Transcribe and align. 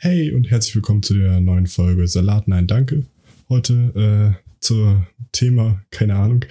Hey 0.00 0.30
und 0.30 0.48
herzlich 0.48 0.76
willkommen 0.76 1.02
zu 1.02 1.14
der 1.14 1.40
neuen 1.40 1.66
Folge 1.66 2.06
Salat, 2.06 2.46
nein, 2.46 2.68
danke. 2.68 3.04
Heute 3.48 4.36
äh, 4.38 4.48
zum 4.60 5.08
Thema, 5.32 5.82
keine 5.90 6.14
Ahnung. 6.14 6.44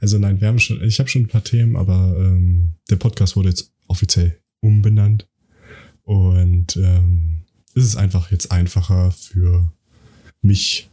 Also 0.00 0.18
nein, 0.18 0.40
wir 0.40 0.48
haben 0.48 0.58
schon, 0.58 0.82
ich 0.82 0.98
habe 0.98 1.08
schon 1.08 1.22
ein 1.22 1.28
paar 1.28 1.44
Themen, 1.44 1.76
aber 1.76 2.16
ähm, 2.18 2.72
der 2.90 2.96
Podcast 2.96 3.36
wurde 3.36 3.50
jetzt 3.50 3.72
offiziell 3.86 4.40
umbenannt. 4.58 5.28
Und 6.02 6.76
ähm, 6.76 7.44
es 7.76 7.84
ist 7.84 7.94
einfach 7.94 8.32
jetzt 8.32 8.50
einfacher 8.50 9.12
für 9.12 9.72
mich. 10.42 10.90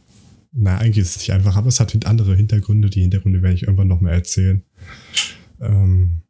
Na, 0.52 0.78
eigentlich 0.78 0.98
ist 0.98 1.16
es 1.16 1.22
nicht 1.22 1.32
einfach, 1.32 1.56
aber 1.56 1.66
es 1.66 1.80
hat 1.80 2.06
andere 2.06 2.36
Hintergründe. 2.36 2.88
Die 2.88 3.00
Hintergründe 3.00 3.42
werde 3.42 3.56
ich 3.56 3.62
irgendwann 3.64 3.88
noch 3.88 4.00
mal 4.00 4.12
erzählen. 4.12 4.62
Ähm, 5.60 6.20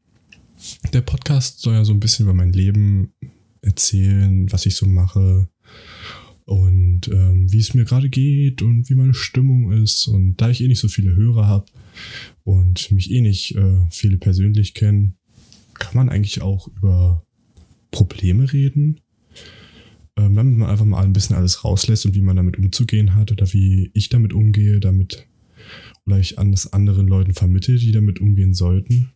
der 0.95 1.03
Podcast 1.03 1.61
soll 1.61 1.75
ja 1.75 1.85
so 1.85 1.93
ein 1.93 2.01
bisschen 2.01 2.25
über 2.25 2.33
mein 2.33 2.55
Leben 2.55 3.13
erzählen, 3.61 4.51
was 4.51 4.65
ich 4.65 4.75
so 4.75 4.87
mache, 4.87 5.49
und 6.45 7.09
ähm, 7.09 7.53
wie 7.53 7.59
es 7.59 7.75
mir 7.75 7.85
gerade 7.85 8.09
geht 8.09 8.63
und 8.63 8.89
wie 8.89 8.95
meine 8.95 9.15
Stimmung 9.15 9.73
ist. 9.73 10.07
Und 10.07 10.37
da 10.37 10.49
ich 10.49 10.63
eh 10.63 10.69
nicht 10.69 10.79
so 10.79 10.89
viele 10.89 11.15
Hörer 11.15 11.47
habe 11.47 11.67
und 12.45 12.91
mich 12.93 13.11
eh 13.11 13.21
nicht 13.21 13.57
äh, 13.57 13.85
viele 13.91 14.17
persönlich 14.17 14.75
kennen, 14.75 15.17
kann 15.75 15.97
man 15.97 16.09
eigentlich 16.09 16.43
auch 16.43 16.69
über 16.69 17.25
Probleme 17.91 18.53
reden. 18.53 19.01
Ähm, 20.17 20.35
damit 20.35 20.57
man 20.57 20.71
einfach 20.71 20.85
mal 20.85 21.05
ein 21.05 21.13
bisschen 21.13 21.37
alles 21.37 21.65
rauslässt 21.65 22.07
und 22.07 22.15
wie 22.15 22.23
man 22.23 22.37
damit 22.37 22.57
umzugehen 22.57 23.15
hat 23.15 23.33
oder 23.33 23.53
wie 23.53 23.91
ich 23.93 24.09
damit 24.09 24.33
umgehe, 24.33 24.81
damit 24.81 25.27
vielleicht 26.05 26.39
an 26.39 26.53
das 26.53 26.73
anderen 26.73 27.09
Leuten 27.09 27.35
vermittelt, 27.35 27.83
die 27.83 27.93
damit 27.93 28.21
umgehen 28.21 28.55
sollten. 28.55 29.11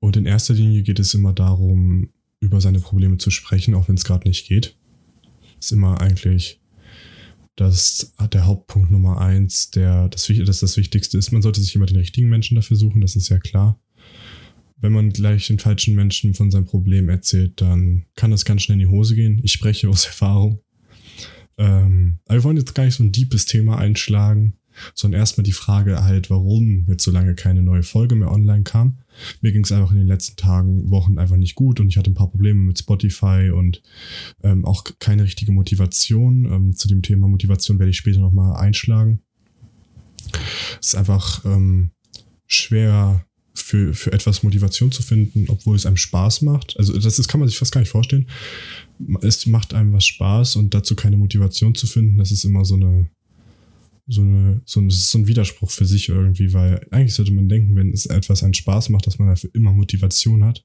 Und 0.00 0.16
in 0.16 0.26
erster 0.26 0.54
Linie 0.54 0.82
geht 0.82 0.98
es 0.98 1.14
immer 1.14 1.32
darum, 1.32 2.10
über 2.46 2.60
seine 2.60 2.80
Probleme 2.80 3.18
zu 3.18 3.30
sprechen, 3.30 3.74
auch 3.74 3.88
wenn 3.88 3.96
es 3.96 4.04
gerade 4.04 4.28
nicht 4.28 4.46
geht 4.48 4.76
ist 5.58 5.72
immer 5.72 6.00
eigentlich 6.00 6.60
das 7.56 8.14
der 8.32 8.44
Hauptpunkt 8.44 8.90
Nummer 8.90 9.20
eins, 9.20 9.70
der 9.70 10.08
das, 10.08 10.30
das 10.44 10.60
das 10.60 10.76
Wichtigste 10.76 11.16
ist. 11.16 11.32
Man 11.32 11.42
sollte 11.42 11.60
sich 11.60 11.74
immer 11.74 11.86
den 11.86 11.96
richtigen 11.96 12.28
Menschen 12.28 12.54
dafür 12.54 12.76
suchen, 12.76 13.00
das 13.00 13.16
ist 13.16 13.30
ja 13.30 13.38
klar. 13.38 13.80
Wenn 14.78 14.92
man 14.92 15.10
gleich 15.10 15.46
den 15.46 15.58
falschen 15.58 15.94
Menschen 15.94 16.34
von 16.34 16.50
seinem 16.50 16.66
Problem 16.66 17.08
erzählt, 17.08 17.60
dann 17.62 18.04
kann 18.14 18.30
das 18.30 18.44
ganz 18.44 18.62
schnell 18.62 18.74
in 18.74 18.86
die 18.86 18.94
Hose 18.94 19.14
gehen. 19.14 19.40
Ich 19.42 19.52
spreche 19.52 19.88
aus 19.88 20.04
Erfahrung. 20.04 20.60
Ähm, 21.56 22.18
aber 22.26 22.38
wir 22.38 22.44
wollen 22.44 22.58
jetzt 22.58 22.74
gar 22.74 22.84
nicht 22.84 22.96
so 22.96 23.02
ein 23.02 23.12
deepes 23.12 23.46
Thema 23.46 23.78
einschlagen, 23.78 24.58
sondern 24.94 25.20
erstmal 25.20 25.44
die 25.44 25.52
Frage 25.52 26.02
halt, 26.04 26.30
warum 26.30 26.86
jetzt 26.88 27.04
so 27.04 27.10
lange 27.10 27.34
keine 27.34 27.62
neue 27.62 27.82
Folge 27.82 28.14
mehr 28.14 28.30
online 28.30 28.64
kam. 28.64 28.98
Mir 29.40 29.52
ging 29.52 29.64
es 29.64 29.72
einfach 29.72 29.92
in 29.92 29.98
den 29.98 30.06
letzten 30.06 30.36
Tagen, 30.36 30.90
Wochen 30.90 31.18
einfach 31.18 31.36
nicht 31.36 31.54
gut 31.54 31.80
und 31.80 31.88
ich 31.88 31.96
hatte 31.96 32.10
ein 32.10 32.14
paar 32.14 32.30
Probleme 32.30 32.60
mit 32.60 32.78
Spotify 32.78 33.50
und 33.50 33.82
ähm, 34.42 34.64
auch 34.64 34.84
keine 34.98 35.24
richtige 35.24 35.52
Motivation. 35.52 36.44
Ähm, 36.44 36.76
zu 36.76 36.88
dem 36.88 37.02
Thema 37.02 37.28
Motivation 37.28 37.78
werde 37.78 37.90
ich 37.90 37.96
später 37.96 38.20
nochmal 38.20 38.56
einschlagen. 38.56 39.20
Es 40.80 40.88
ist 40.88 40.94
einfach 40.96 41.44
ähm, 41.44 41.90
schwer 42.46 43.24
für, 43.54 43.94
für 43.94 44.12
etwas 44.12 44.42
Motivation 44.42 44.92
zu 44.92 45.02
finden, 45.02 45.46
obwohl 45.48 45.76
es 45.76 45.86
einem 45.86 45.96
Spaß 45.96 46.42
macht. 46.42 46.76
Also 46.78 46.98
das 46.98 47.18
ist, 47.18 47.28
kann 47.28 47.40
man 47.40 47.48
sich 47.48 47.58
fast 47.58 47.72
gar 47.72 47.80
nicht 47.80 47.90
vorstellen. 47.90 48.28
Es 49.22 49.46
macht 49.46 49.74
einem 49.74 49.92
was 49.92 50.04
Spaß 50.04 50.56
und 50.56 50.74
dazu 50.74 50.94
keine 50.94 51.16
Motivation 51.16 51.74
zu 51.74 51.86
finden, 51.86 52.18
das 52.18 52.30
ist 52.30 52.44
immer 52.44 52.64
so 52.64 52.74
eine 52.74 53.08
so, 54.06 54.22
eine, 54.22 54.62
so, 54.64 54.80
ein, 54.80 54.90
so 54.90 55.18
ein 55.18 55.26
Widerspruch 55.26 55.70
für 55.70 55.84
sich 55.84 56.08
irgendwie, 56.08 56.52
weil 56.52 56.86
eigentlich 56.90 57.14
sollte 57.14 57.32
man 57.32 57.48
denken, 57.48 57.74
wenn 57.76 57.90
es 57.90 58.06
etwas 58.06 58.42
einen 58.42 58.54
Spaß 58.54 58.90
macht, 58.90 59.06
dass 59.06 59.18
man 59.18 59.28
dafür 59.28 59.50
immer 59.52 59.72
Motivation 59.72 60.44
hat. 60.44 60.64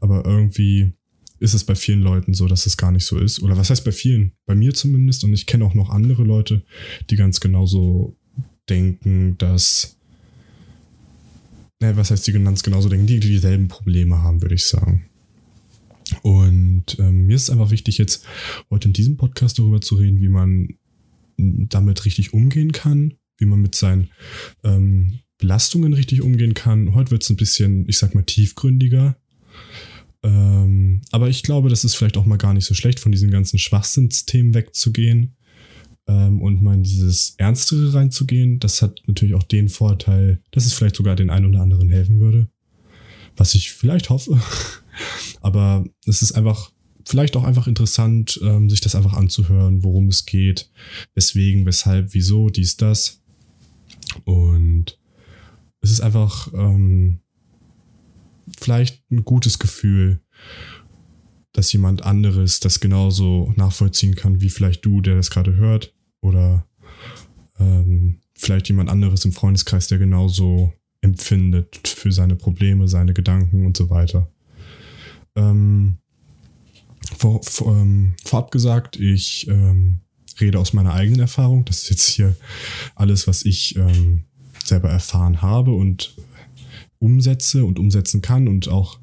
Aber 0.00 0.24
irgendwie 0.24 0.92
ist 1.40 1.54
es 1.54 1.64
bei 1.64 1.74
vielen 1.74 2.00
Leuten 2.00 2.34
so, 2.34 2.46
dass 2.46 2.66
es 2.66 2.76
gar 2.76 2.90
nicht 2.90 3.04
so 3.04 3.18
ist. 3.18 3.42
Oder 3.42 3.56
was 3.56 3.70
heißt 3.70 3.84
bei 3.84 3.92
vielen? 3.92 4.32
Bei 4.46 4.54
mir 4.54 4.74
zumindest. 4.74 5.22
Und 5.24 5.32
ich 5.32 5.46
kenne 5.46 5.64
auch 5.64 5.74
noch 5.74 5.90
andere 5.90 6.24
Leute, 6.24 6.64
die 7.10 7.16
ganz 7.16 7.40
genauso 7.40 8.16
denken, 8.68 9.36
dass. 9.38 9.96
Naja, 11.80 11.96
was 11.96 12.10
heißt 12.10 12.26
die 12.26 12.32
ganz 12.32 12.64
genauso 12.64 12.88
denken? 12.88 13.06
Die, 13.06 13.20
die 13.20 13.28
dieselben 13.28 13.68
Probleme 13.68 14.20
haben, 14.20 14.42
würde 14.42 14.56
ich 14.56 14.64
sagen. 14.64 15.06
Und 16.22 16.98
ähm, 16.98 17.26
mir 17.26 17.36
ist 17.36 17.50
einfach 17.50 17.70
wichtig, 17.70 17.98
jetzt 17.98 18.24
heute 18.70 18.88
in 18.88 18.94
diesem 18.94 19.16
Podcast 19.16 19.58
darüber 19.58 19.80
zu 19.80 19.94
reden, 19.94 20.20
wie 20.20 20.28
man 20.28 20.68
damit 21.38 22.04
richtig 22.04 22.32
umgehen 22.32 22.72
kann, 22.72 23.14
wie 23.38 23.46
man 23.46 23.60
mit 23.60 23.74
seinen 23.74 24.10
ähm, 24.64 25.20
Belastungen 25.38 25.92
richtig 25.92 26.22
umgehen 26.22 26.54
kann. 26.54 26.94
Heute 26.94 27.12
wird 27.12 27.22
es 27.22 27.30
ein 27.30 27.36
bisschen, 27.36 27.88
ich 27.88 27.98
sag 27.98 28.14
mal, 28.14 28.24
tiefgründiger. 28.24 29.16
Ähm, 30.24 31.00
aber 31.12 31.28
ich 31.28 31.42
glaube, 31.44 31.68
das 31.68 31.84
ist 31.84 31.94
vielleicht 31.94 32.16
auch 32.16 32.26
mal 32.26 32.36
gar 32.38 32.54
nicht 32.54 32.64
so 32.64 32.74
schlecht, 32.74 32.98
von 32.98 33.12
diesen 33.12 33.30
ganzen 33.30 33.58
Schwachsinnsthemen 33.58 34.52
wegzugehen 34.52 35.36
ähm, 36.08 36.42
und 36.42 36.60
mal 36.60 36.74
in 36.74 36.82
dieses 36.82 37.34
Ernstere 37.38 37.94
reinzugehen. 37.94 38.58
Das 38.58 38.82
hat 38.82 39.00
natürlich 39.06 39.34
auch 39.34 39.44
den 39.44 39.68
Vorteil, 39.68 40.42
dass 40.50 40.66
es 40.66 40.74
vielleicht 40.74 40.96
sogar 40.96 41.14
den 41.14 41.30
einen 41.30 41.46
oder 41.46 41.60
anderen 41.60 41.88
helfen 41.88 42.18
würde. 42.18 42.48
Was 43.36 43.54
ich 43.54 43.70
vielleicht 43.70 44.10
hoffe. 44.10 44.40
aber 45.40 45.84
es 46.04 46.22
ist 46.22 46.32
einfach 46.32 46.72
vielleicht 47.08 47.36
auch 47.36 47.44
einfach 47.44 47.66
interessant, 47.66 48.38
ähm, 48.42 48.68
sich 48.68 48.82
das 48.82 48.94
einfach 48.94 49.14
anzuhören, 49.14 49.82
worum 49.82 50.08
es 50.08 50.26
geht, 50.26 50.70
weswegen, 51.14 51.64
weshalb, 51.64 52.12
wieso, 52.12 52.50
dies, 52.50 52.76
das. 52.76 53.22
Und 54.24 54.98
es 55.80 55.90
ist 55.90 56.02
einfach 56.02 56.52
ähm, 56.52 57.20
vielleicht 58.60 59.10
ein 59.10 59.24
gutes 59.24 59.58
Gefühl, 59.58 60.20
dass 61.52 61.72
jemand 61.72 62.02
anderes 62.02 62.60
das 62.60 62.78
genauso 62.78 63.54
nachvollziehen 63.56 64.14
kann, 64.14 64.42
wie 64.42 64.50
vielleicht 64.50 64.84
du, 64.84 65.00
der 65.00 65.16
das 65.16 65.30
gerade 65.30 65.56
hört, 65.56 65.94
oder 66.20 66.66
ähm, 67.58 68.20
vielleicht 68.36 68.68
jemand 68.68 68.90
anderes 68.90 69.24
im 69.24 69.32
Freundeskreis, 69.32 69.88
der 69.88 69.96
genauso 69.96 70.74
empfindet 71.00 71.88
für 71.88 72.12
seine 72.12 72.36
Probleme, 72.36 72.86
seine 72.86 73.14
Gedanken 73.14 73.64
und 73.64 73.78
so 73.78 73.88
weiter. 73.88 74.30
Ähm, 75.36 75.96
vor, 77.16 77.42
vor, 77.42 77.76
ähm, 77.76 78.14
vorab 78.24 78.50
gesagt, 78.50 78.96
ich 78.96 79.48
ähm, 79.48 80.00
rede 80.40 80.58
aus 80.58 80.72
meiner 80.72 80.94
eigenen 80.94 81.20
Erfahrung. 81.20 81.64
Das 81.64 81.82
ist 81.82 81.90
jetzt 81.90 82.08
hier 82.08 82.36
alles, 82.94 83.26
was 83.26 83.44
ich 83.44 83.76
ähm, 83.76 84.24
selber 84.64 84.90
erfahren 84.90 85.42
habe 85.42 85.72
und 85.72 86.14
umsetze 86.98 87.64
und 87.64 87.78
umsetzen 87.78 88.22
kann 88.22 88.48
und 88.48 88.68
auch 88.68 88.98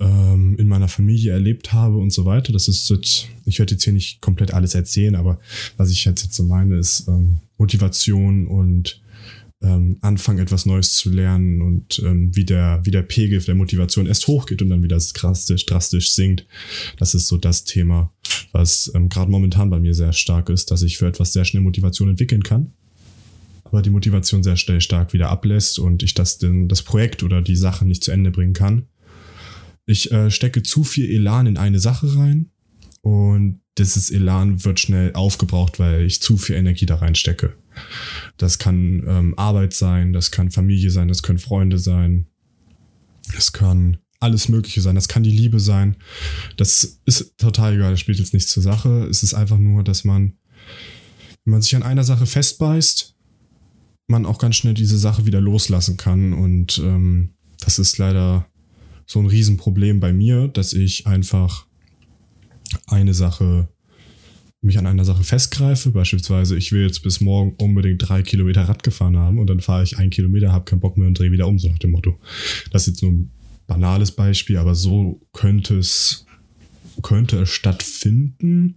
ähm, 0.00 0.56
in 0.58 0.68
meiner 0.68 0.88
Familie 0.88 1.32
erlebt 1.32 1.72
habe 1.72 1.96
und 1.96 2.12
so 2.12 2.24
weiter. 2.24 2.52
Das 2.52 2.68
ist 2.68 2.90
jetzt, 2.90 3.28
ich 3.44 3.58
werde 3.58 3.74
jetzt 3.74 3.84
hier 3.84 3.92
nicht 3.92 4.20
komplett 4.20 4.52
alles 4.52 4.74
erzählen, 4.74 5.14
aber 5.14 5.38
was 5.76 5.90
ich 5.90 6.04
jetzt, 6.04 6.22
jetzt 6.22 6.34
so 6.34 6.42
meine, 6.42 6.76
ist 6.76 7.08
ähm, 7.08 7.38
Motivation 7.58 8.46
und 8.46 9.00
ähm, 9.64 9.96
anfangen, 10.02 10.38
etwas 10.38 10.66
Neues 10.66 10.92
zu 10.92 11.10
lernen 11.10 11.62
und 11.62 11.98
ähm, 12.04 12.34
wie, 12.36 12.44
der, 12.44 12.80
wie 12.84 12.90
der 12.90 13.02
Pegel 13.02 13.40
der 13.40 13.54
Motivation 13.54 14.06
erst 14.06 14.26
hochgeht 14.28 14.60
und 14.62 14.68
dann 14.68 14.82
wieder 14.82 14.98
drastisch, 14.98 15.66
drastisch 15.66 16.12
sinkt. 16.12 16.46
Das 16.98 17.14
ist 17.14 17.26
so 17.26 17.38
das 17.38 17.64
Thema, 17.64 18.12
was 18.52 18.92
ähm, 18.94 19.08
gerade 19.08 19.30
momentan 19.30 19.70
bei 19.70 19.80
mir 19.80 19.94
sehr 19.94 20.12
stark 20.12 20.50
ist, 20.50 20.70
dass 20.70 20.82
ich 20.82 20.98
für 20.98 21.06
etwas 21.06 21.32
sehr 21.32 21.44
schnell 21.44 21.62
Motivation 21.62 22.10
entwickeln 22.10 22.42
kann, 22.42 22.72
aber 23.64 23.80
die 23.80 23.90
Motivation 23.90 24.42
sehr 24.42 24.56
schnell 24.56 24.80
stark 24.80 25.12
wieder 25.12 25.30
ablässt 25.30 25.78
und 25.78 26.02
ich 26.02 26.14
das, 26.14 26.38
denn, 26.38 26.68
das 26.68 26.82
Projekt 26.82 27.22
oder 27.22 27.40
die 27.40 27.56
Sache 27.56 27.86
nicht 27.86 28.04
zu 28.04 28.12
Ende 28.12 28.30
bringen 28.30 28.52
kann. 28.52 28.86
Ich 29.86 30.12
äh, 30.12 30.30
stecke 30.30 30.62
zu 30.62 30.84
viel 30.84 31.10
Elan 31.10 31.46
in 31.46 31.56
eine 31.56 31.78
Sache 31.78 32.16
rein 32.16 32.50
und 33.04 33.60
dieses 33.76 34.10
Elan 34.10 34.64
wird 34.64 34.80
schnell 34.80 35.12
aufgebraucht, 35.12 35.78
weil 35.78 36.06
ich 36.06 36.22
zu 36.22 36.38
viel 36.38 36.56
Energie 36.56 36.86
da 36.86 36.96
reinstecke. 36.96 37.54
Das 38.38 38.58
kann 38.58 39.04
ähm, 39.06 39.34
Arbeit 39.36 39.74
sein, 39.74 40.14
das 40.14 40.30
kann 40.30 40.50
Familie 40.50 40.90
sein, 40.90 41.08
das 41.08 41.22
können 41.22 41.38
Freunde 41.38 41.78
sein, 41.78 42.28
das 43.34 43.52
kann 43.52 43.98
alles 44.20 44.48
Mögliche 44.48 44.80
sein, 44.80 44.94
das 44.94 45.08
kann 45.08 45.22
die 45.22 45.30
Liebe 45.30 45.60
sein. 45.60 45.96
Das 46.56 47.02
ist 47.04 47.36
total 47.36 47.74
egal, 47.74 47.90
das 47.90 48.00
spielt 48.00 48.18
jetzt 48.18 48.32
nichts 48.32 48.50
zur 48.50 48.62
Sache. 48.62 49.06
Es 49.10 49.22
ist 49.22 49.34
einfach 49.34 49.58
nur, 49.58 49.84
dass 49.84 50.04
man, 50.04 50.38
wenn 51.44 51.52
man 51.52 51.60
sich 51.60 51.76
an 51.76 51.82
einer 51.82 52.04
Sache 52.04 52.24
festbeißt, 52.24 53.16
man 54.06 54.24
auch 54.24 54.38
ganz 54.38 54.56
schnell 54.56 54.72
diese 54.72 54.96
Sache 54.96 55.26
wieder 55.26 55.42
loslassen 55.42 55.98
kann. 55.98 56.32
Und 56.32 56.78
ähm, 56.78 57.34
das 57.60 57.78
ist 57.78 57.98
leider 57.98 58.46
so 59.04 59.20
ein 59.20 59.26
Riesenproblem 59.26 60.00
bei 60.00 60.14
mir, 60.14 60.48
dass 60.48 60.72
ich 60.72 61.06
einfach 61.06 61.66
eine 62.86 63.14
Sache 63.14 63.68
mich 64.64 64.78
an 64.78 64.86
einer 64.86 65.04
Sache 65.04 65.24
festgreife, 65.24 65.90
beispielsweise 65.90 66.56
ich 66.56 66.72
will 66.72 66.82
jetzt 66.82 67.02
bis 67.02 67.20
morgen 67.20 67.54
unbedingt 67.58 68.08
drei 68.08 68.22
Kilometer 68.22 68.62
Rad 68.62 68.82
gefahren 68.82 69.16
haben 69.16 69.38
und 69.38 69.48
dann 69.48 69.60
fahre 69.60 69.84
ich 69.84 69.98
ein 69.98 70.10
Kilometer, 70.10 70.52
habe 70.52 70.64
keinen 70.64 70.80
Bock 70.80 70.96
mehr 70.96 71.06
und 71.06 71.18
drehe 71.18 71.30
wieder 71.30 71.46
um, 71.46 71.58
so 71.58 71.68
nach 71.68 71.78
dem 71.78 71.90
Motto. 71.90 72.18
Das 72.70 72.82
ist 72.82 72.94
jetzt 72.94 73.02
nur 73.02 73.12
ein 73.12 73.30
banales 73.66 74.12
Beispiel, 74.12 74.56
aber 74.56 74.74
so 74.74 75.20
könnte 75.32 75.76
es, 75.76 76.26
könnte 77.02 77.42
es 77.42 77.50
stattfinden, 77.50 78.76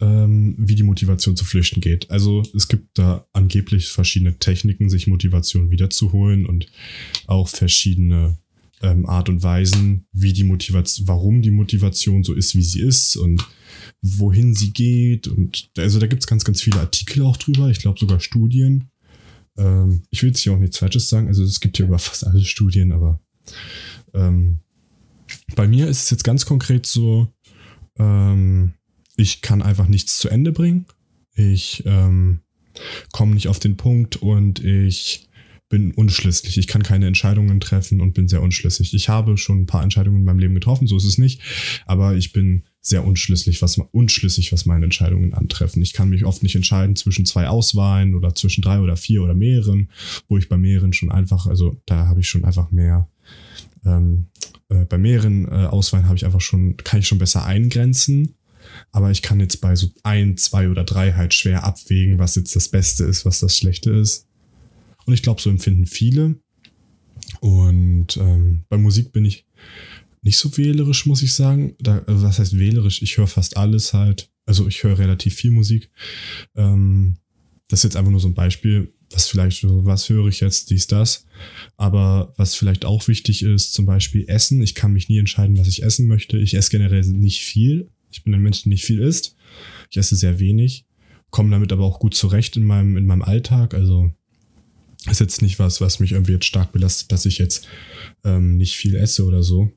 ähm, 0.00 0.54
wie 0.58 0.74
die 0.74 0.82
Motivation 0.82 1.36
zu 1.36 1.44
flüchten 1.44 1.80
geht. 1.80 2.10
Also 2.10 2.42
es 2.54 2.68
gibt 2.68 2.98
da 2.98 3.26
angeblich 3.32 3.88
verschiedene 3.88 4.38
Techniken, 4.38 4.90
sich 4.90 5.06
Motivation 5.06 5.70
wiederzuholen 5.70 6.46
und 6.46 6.66
auch 7.26 7.48
verschiedene 7.48 8.38
ähm, 8.82 9.06
Art 9.06 9.28
und 9.28 9.42
Weisen, 9.42 10.06
wie 10.12 10.32
die 10.32 10.44
Motivation, 10.44 11.08
warum 11.08 11.42
die 11.42 11.50
Motivation 11.50 12.22
so 12.24 12.34
ist, 12.34 12.54
wie 12.54 12.62
sie 12.62 12.80
ist 12.80 13.16
und 13.16 13.46
wohin 14.02 14.54
sie 14.54 14.72
geht. 14.72 15.28
Und 15.28 15.70
also 15.78 15.98
da 15.98 16.06
gibt 16.06 16.22
es 16.22 16.26
ganz, 16.26 16.44
ganz 16.44 16.62
viele 16.62 16.80
Artikel 16.80 17.22
auch 17.22 17.36
drüber. 17.36 17.70
Ich 17.70 17.80
glaube 17.80 17.98
sogar 17.98 18.20
Studien. 18.20 18.90
Ähm, 19.56 20.02
ich 20.10 20.22
will 20.22 20.30
jetzt 20.30 20.40
hier 20.40 20.52
auch 20.52 20.58
nichts 20.58 20.78
Falsches 20.78 21.08
sagen. 21.08 21.28
Also 21.28 21.42
es 21.42 21.60
gibt 21.60 21.76
hier 21.76 21.86
über 21.86 21.98
fast 21.98 22.26
alle 22.26 22.44
Studien, 22.44 22.92
aber 22.92 23.20
ähm, 24.14 24.60
bei 25.54 25.66
mir 25.66 25.88
ist 25.88 26.04
es 26.04 26.10
jetzt 26.10 26.24
ganz 26.24 26.46
konkret 26.46 26.86
so, 26.86 27.32
ähm, 27.98 28.74
ich 29.16 29.42
kann 29.42 29.62
einfach 29.62 29.88
nichts 29.88 30.18
zu 30.18 30.28
Ende 30.28 30.52
bringen. 30.52 30.86
Ich 31.34 31.82
ähm, 31.86 32.40
komme 33.12 33.34
nicht 33.34 33.48
auf 33.48 33.58
den 33.58 33.76
Punkt 33.76 34.16
und 34.16 34.64
ich 34.64 35.27
bin 35.68 35.92
unschlüssig. 35.92 36.56
Ich 36.56 36.66
kann 36.66 36.82
keine 36.82 37.06
Entscheidungen 37.06 37.60
treffen 37.60 38.00
und 38.00 38.14
bin 38.14 38.28
sehr 38.28 38.40
unschlüssig. 38.40 38.94
Ich 38.94 39.08
habe 39.08 39.36
schon 39.36 39.62
ein 39.62 39.66
paar 39.66 39.82
Entscheidungen 39.82 40.18
in 40.18 40.24
meinem 40.24 40.38
Leben 40.38 40.54
getroffen, 40.54 40.86
so 40.86 40.96
ist 40.96 41.04
es 41.04 41.18
nicht. 41.18 41.40
Aber 41.86 42.16
ich 42.16 42.32
bin 42.32 42.64
sehr 42.80 43.04
unschlüssig, 43.04 43.60
was, 43.60 43.78
unschlüssig, 43.78 44.52
was 44.52 44.64
meine 44.64 44.84
Entscheidungen 44.84 45.34
antreffen. 45.34 45.82
Ich 45.82 45.92
kann 45.92 46.08
mich 46.08 46.24
oft 46.24 46.42
nicht 46.42 46.54
entscheiden 46.54 46.96
zwischen 46.96 47.26
zwei 47.26 47.48
Auswahlen 47.48 48.14
oder 48.14 48.34
zwischen 48.34 48.62
drei 48.62 48.80
oder 48.80 48.96
vier 48.96 49.22
oder 49.22 49.34
mehreren, 49.34 49.90
wo 50.28 50.38
ich 50.38 50.48
bei 50.48 50.56
mehreren 50.56 50.94
schon 50.94 51.12
einfach, 51.12 51.46
also 51.46 51.80
da 51.84 52.06
habe 52.06 52.20
ich 52.20 52.28
schon 52.28 52.44
einfach 52.44 52.70
mehr, 52.70 53.08
ähm, 53.84 54.28
äh, 54.70 54.86
bei 54.86 54.96
mehreren 54.96 55.46
äh, 55.46 55.66
Auswahlen 55.66 56.06
habe 56.06 56.16
ich 56.16 56.24
einfach 56.24 56.40
schon, 56.40 56.78
kann 56.78 57.00
ich 57.00 57.06
schon 57.06 57.18
besser 57.18 57.44
eingrenzen. 57.44 58.34
Aber 58.90 59.10
ich 59.10 59.22
kann 59.22 59.40
jetzt 59.40 59.60
bei 59.60 59.74
so 59.76 59.88
ein, 60.02 60.36
zwei 60.36 60.68
oder 60.68 60.84
drei 60.84 61.12
halt 61.12 61.34
schwer 61.34 61.64
abwägen, 61.64 62.18
was 62.18 62.36
jetzt 62.36 62.54
das 62.54 62.68
Beste 62.68 63.04
ist, 63.04 63.24
was 63.24 63.40
das 63.40 63.56
Schlechte 63.56 63.90
ist. 63.90 64.27
Und 65.08 65.14
ich 65.14 65.22
glaube, 65.22 65.40
so 65.40 65.48
empfinden 65.48 65.86
viele. 65.86 66.34
Und 67.40 68.18
ähm, 68.18 68.64
bei 68.68 68.76
Musik 68.76 69.10
bin 69.10 69.24
ich 69.24 69.46
nicht 70.20 70.36
so 70.36 70.54
wählerisch, 70.58 71.06
muss 71.06 71.22
ich 71.22 71.32
sagen. 71.32 71.76
Da, 71.78 72.00
also 72.00 72.24
was 72.24 72.38
heißt 72.38 72.58
wählerisch? 72.58 73.00
Ich 73.00 73.16
höre 73.16 73.26
fast 73.26 73.56
alles 73.56 73.94
halt. 73.94 74.30
Also 74.44 74.68
ich 74.68 74.84
höre 74.84 74.98
relativ 74.98 75.34
viel 75.34 75.50
Musik. 75.50 75.90
Ähm, 76.56 77.16
das 77.68 77.80
ist 77.80 77.84
jetzt 77.84 77.96
einfach 77.96 78.10
nur 78.10 78.20
so 78.20 78.28
ein 78.28 78.34
Beispiel, 78.34 78.92
was 79.10 79.28
vielleicht, 79.28 79.64
was 79.64 80.10
höre 80.10 80.28
ich 80.28 80.40
jetzt, 80.40 80.68
dies, 80.68 80.88
das. 80.88 81.24
Aber 81.78 82.34
was 82.36 82.54
vielleicht 82.54 82.84
auch 82.84 83.08
wichtig 83.08 83.42
ist, 83.42 83.72
zum 83.72 83.86
Beispiel 83.86 84.26
Essen. 84.28 84.60
Ich 84.60 84.74
kann 84.74 84.92
mich 84.92 85.08
nie 85.08 85.16
entscheiden, 85.16 85.56
was 85.56 85.68
ich 85.68 85.82
essen 85.82 86.06
möchte. 86.06 86.36
Ich 86.36 86.52
esse 86.52 86.68
generell 86.68 87.00
nicht 87.00 87.40
viel. 87.40 87.88
Ich 88.10 88.24
bin 88.24 88.34
ein 88.34 88.42
Mensch, 88.42 88.64
der 88.64 88.68
nicht 88.68 88.84
viel 88.84 88.98
isst. 89.00 89.36
Ich 89.90 89.96
esse 89.96 90.16
sehr 90.16 90.38
wenig, 90.38 90.84
komme 91.30 91.50
damit 91.50 91.72
aber 91.72 91.84
auch 91.84 91.98
gut 91.98 92.14
zurecht 92.14 92.58
in 92.58 92.64
meinem, 92.64 92.98
in 92.98 93.06
meinem 93.06 93.22
Alltag. 93.22 93.72
Also 93.72 94.12
ist 95.06 95.20
jetzt 95.20 95.42
nicht 95.42 95.58
was, 95.58 95.80
was 95.80 96.00
mich 96.00 96.12
irgendwie 96.12 96.32
jetzt 96.32 96.46
stark 96.46 96.72
belastet, 96.72 97.12
dass 97.12 97.26
ich 97.26 97.38
jetzt 97.38 97.66
ähm, 98.24 98.56
nicht 98.56 98.76
viel 98.76 98.96
esse 98.96 99.24
oder 99.24 99.42
so. 99.42 99.70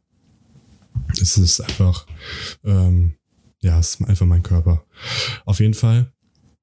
Es 1.21 1.37
ist 1.37 1.61
einfach, 1.61 2.07
ähm, 2.63 3.15
ja, 3.61 3.79
es 3.79 3.95
ist 3.95 4.01
einfach 4.01 4.25
mein 4.25 4.43
Körper. 4.43 4.85
Auf 5.45 5.59
jeden 5.59 5.73
Fall, 5.73 6.11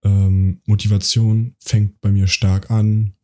ähm, 0.03 0.61
Motivation 0.67 1.55
fängt 1.61 2.01
bei 2.01 2.11
mir 2.11 2.27
stark 2.27 2.71
an, 2.71 3.15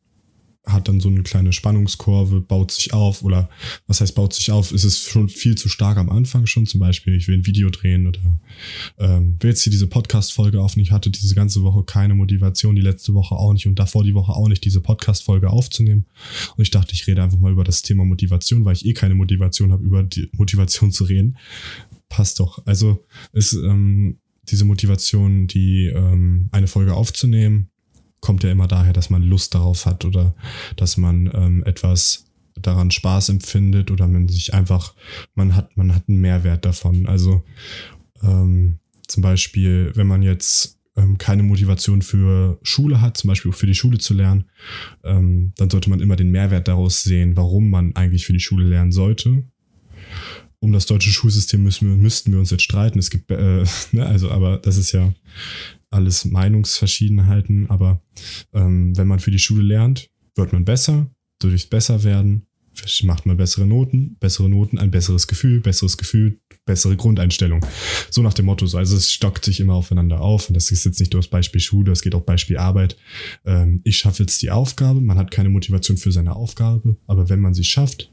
hat 0.66 0.88
dann 0.88 1.00
so 1.00 1.08
eine 1.08 1.22
kleine 1.22 1.52
Spannungskurve, 1.52 2.40
baut 2.40 2.70
sich 2.70 2.94
auf 2.94 3.22
oder 3.22 3.50
was 3.86 4.00
heißt 4.00 4.14
baut 4.14 4.32
sich 4.32 4.50
auf? 4.50 4.72
Ist 4.72 4.84
es 4.84 4.98
schon 4.98 5.28
viel 5.28 5.56
zu 5.56 5.68
stark 5.68 5.98
am 5.98 6.08
Anfang 6.08 6.46
schon? 6.46 6.66
Zum 6.66 6.80
Beispiel, 6.80 7.14
ich 7.14 7.28
will 7.28 7.36
ein 7.36 7.46
Video 7.46 7.68
drehen 7.68 8.06
oder 8.06 8.40
ähm, 8.98 9.36
will 9.40 9.50
jetzt 9.50 9.62
hier 9.62 9.70
diese 9.70 9.86
Podcast-Folge 9.86 10.60
auf 10.60 10.76
ich 10.76 10.90
hatte 10.90 11.10
diese 11.10 11.34
ganze 11.34 11.62
Woche 11.62 11.84
keine 11.84 12.14
Motivation, 12.14 12.74
die 12.74 12.82
letzte 12.82 13.14
Woche 13.14 13.34
auch 13.34 13.52
nicht 13.52 13.66
und 13.66 13.78
davor 13.78 14.04
die 14.04 14.14
Woche 14.14 14.32
auch 14.32 14.48
nicht, 14.48 14.64
diese 14.64 14.80
Podcast-Folge 14.80 15.50
aufzunehmen. 15.50 16.06
Und 16.56 16.62
ich 16.62 16.70
dachte, 16.70 16.94
ich 16.94 17.06
rede 17.06 17.22
einfach 17.22 17.38
mal 17.38 17.52
über 17.52 17.64
das 17.64 17.82
Thema 17.82 18.04
Motivation, 18.04 18.64
weil 18.64 18.74
ich 18.74 18.86
eh 18.86 18.94
keine 18.94 19.14
Motivation 19.14 19.72
habe, 19.72 19.84
über 19.84 20.02
die 20.02 20.28
Motivation 20.32 20.90
zu 20.90 21.04
reden. 21.04 21.36
Passt 22.08 22.40
doch. 22.40 22.64
Also 22.66 23.04
ist 23.32 23.52
ähm, 23.52 24.18
diese 24.48 24.64
Motivation, 24.64 25.46
die 25.46 25.86
ähm, 25.86 26.48
eine 26.52 26.66
Folge 26.66 26.94
aufzunehmen, 26.94 27.70
kommt 28.24 28.42
ja 28.42 28.50
immer 28.50 28.66
daher, 28.66 28.94
dass 28.94 29.10
man 29.10 29.22
Lust 29.22 29.54
darauf 29.54 29.84
hat 29.84 30.06
oder 30.06 30.34
dass 30.76 30.96
man 30.96 31.30
ähm, 31.34 31.62
etwas 31.66 32.24
daran 32.60 32.90
Spaß 32.90 33.28
empfindet 33.28 33.90
oder 33.90 34.08
man 34.08 34.28
sich 34.28 34.54
einfach, 34.54 34.94
man 35.34 35.54
hat, 35.54 35.76
man 35.76 35.94
hat 35.94 36.08
einen 36.08 36.22
Mehrwert 36.22 36.64
davon. 36.64 37.06
Also 37.06 37.44
ähm, 38.22 38.78
zum 39.06 39.22
Beispiel, 39.22 39.92
wenn 39.94 40.06
man 40.06 40.22
jetzt 40.22 40.78
ähm, 40.96 41.18
keine 41.18 41.42
Motivation 41.42 42.00
für 42.00 42.58
Schule 42.62 43.02
hat, 43.02 43.18
zum 43.18 43.28
Beispiel 43.28 43.52
für 43.52 43.66
die 43.66 43.74
Schule 43.74 43.98
zu 43.98 44.14
lernen, 44.14 44.46
ähm, 45.02 45.52
dann 45.56 45.68
sollte 45.68 45.90
man 45.90 46.00
immer 46.00 46.16
den 46.16 46.30
Mehrwert 46.30 46.66
daraus 46.66 47.02
sehen, 47.02 47.36
warum 47.36 47.68
man 47.68 47.94
eigentlich 47.94 48.24
für 48.24 48.32
die 48.32 48.40
Schule 48.40 48.64
lernen 48.64 48.92
sollte. 48.92 49.44
Um 50.60 50.72
das 50.72 50.86
deutsche 50.86 51.10
Schulsystem 51.10 51.62
müssen 51.62 51.90
wir, 51.90 51.96
müssten 51.96 52.32
wir 52.32 52.38
uns 52.38 52.50
jetzt 52.50 52.62
streiten. 52.62 52.98
Es 52.98 53.10
gibt, 53.10 53.30
äh, 53.30 53.64
ne, 53.92 54.06
also, 54.06 54.30
aber 54.30 54.56
das 54.56 54.78
ist 54.78 54.92
ja 54.92 55.12
alles 55.94 56.24
Meinungsverschiedenheiten, 56.24 57.70
aber 57.70 58.02
ähm, 58.52 58.96
wenn 58.96 59.06
man 59.08 59.20
für 59.20 59.30
die 59.30 59.38
Schule 59.38 59.62
lernt, 59.62 60.10
wird 60.34 60.52
man 60.52 60.64
besser, 60.64 61.10
durchs 61.38 61.66
Besserwerden 61.66 62.46
macht 63.04 63.26
man 63.26 63.36
bessere 63.36 63.66
Noten, 63.66 64.16
bessere 64.18 64.48
Noten, 64.48 64.78
ein 64.78 64.90
besseres 64.90 65.26
Gefühl, 65.26 65.60
besseres 65.60 65.96
Gefühl, 65.96 66.38
bessere 66.64 66.96
Grundeinstellung. 66.96 67.64
So 68.10 68.22
nach 68.22 68.34
dem 68.34 68.46
Motto, 68.46 68.66
so. 68.66 68.78
also 68.78 68.96
es 68.96 69.12
stockt 69.12 69.44
sich 69.44 69.60
immer 69.60 69.74
aufeinander 69.74 70.20
auf 70.20 70.48
und 70.48 70.54
das 70.54 70.70
ist 70.70 70.84
jetzt 70.84 71.00
nicht 71.00 71.12
nur 71.12 71.22
das 71.22 71.28
Beispiel 71.28 71.60
Schule, 71.60 71.92
es 71.92 72.02
geht 72.02 72.14
auch 72.14 72.22
Beispiel 72.22 72.56
Arbeit. 72.56 72.96
Ähm, 73.44 73.80
ich 73.84 73.98
schaffe 73.98 74.24
jetzt 74.24 74.42
die 74.42 74.50
Aufgabe, 74.50 75.00
man 75.00 75.18
hat 75.18 75.30
keine 75.30 75.48
Motivation 75.48 75.96
für 75.96 76.12
seine 76.12 76.36
Aufgabe, 76.36 76.96
aber 77.06 77.28
wenn 77.28 77.40
man 77.40 77.54
sie 77.54 77.64
schafft, 77.64 78.10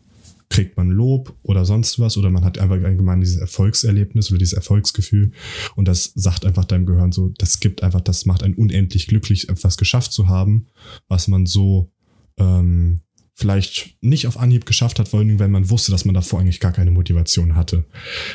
kriegt 0.51 0.77
man 0.77 0.89
Lob 0.89 1.35
oder 1.43 1.65
sonst 1.65 1.97
was 1.97 2.17
oder 2.17 2.29
man 2.29 2.43
hat 2.43 2.59
einfach 2.59 2.75
allgemein 2.75 3.21
dieses 3.21 3.37
Erfolgserlebnis 3.37 4.29
oder 4.29 4.37
dieses 4.37 4.53
Erfolgsgefühl 4.53 5.31
und 5.75 5.87
das 5.87 6.11
sagt 6.13 6.45
einfach 6.45 6.65
deinem 6.65 6.85
Gehirn 6.85 7.11
so, 7.11 7.29
das 7.29 7.59
gibt 7.59 7.81
einfach, 7.81 8.01
das 8.01 8.25
macht 8.25 8.43
einen 8.43 8.55
unendlich 8.55 9.07
glücklich, 9.07 9.49
etwas 9.49 9.77
geschafft 9.77 10.11
zu 10.11 10.27
haben, 10.27 10.67
was 11.07 11.27
man 11.27 11.45
so 11.45 11.91
ähm, 12.37 12.99
vielleicht 13.33 13.95
nicht 14.01 14.27
auf 14.27 14.37
Anhieb 14.37 14.65
geschafft 14.65 14.99
hat, 14.99 15.07
vor 15.07 15.19
allem 15.19 15.39
wenn 15.39 15.51
man 15.51 15.69
wusste, 15.69 15.91
dass 15.91 16.05
man 16.05 16.13
davor 16.13 16.41
eigentlich 16.41 16.59
gar 16.59 16.73
keine 16.73 16.91
Motivation 16.91 17.55
hatte. 17.55 17.85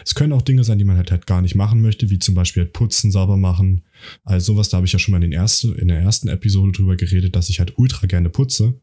Es 0.04 0.14
können 0.14 0.32
auch 0.32 0.42
Dinge 0.42 0.64
sein, 0.64 0.78
die 0.78 0.84
man 0.84 0.96
halt, 0.96 1.10
halt 1.10 1.26
gar 1.26 1.42
nicht 1.42 1.54
machen 1.54 1.82
möchte, 1.82 2.08
wie 2.10 2.18
zum 2.18 2.34
Beispiel 2.34 2.64
halt 2.64 2.72
putzen, 2.72 3.12
sauber 3.12 3.36
machen. 3.36 3.84
Also 4.24 4.54
sowas, 4.54 4.70
da 4.70 4.78
habe 4.78 4.86
ich 4.86 4.92
ja 4.92 4.98
schon 4.98 5.12
mal 5.12 5.18
in, 5.18 5.30
den 5.30 5.32
ersten, 5.32 5.74
in 5.74 5.88
der 5.88 6.00
ersten 6.00 6.28
Episode 6.28 6.72
drüber 6.72 6.96
geredet, 6.96 7.36
dass 7.36 7.50
ich 7.50 7.60
halt 7.60 7.74
ultra 7.76 8.06
gerne 8.06 8.30
putze 8.30 8.80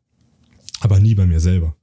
aber 0.83 0.99
nie 0.99 1.15
bei 1.15 1.25
mir 1.25 1.39
selber. 1.39 1.77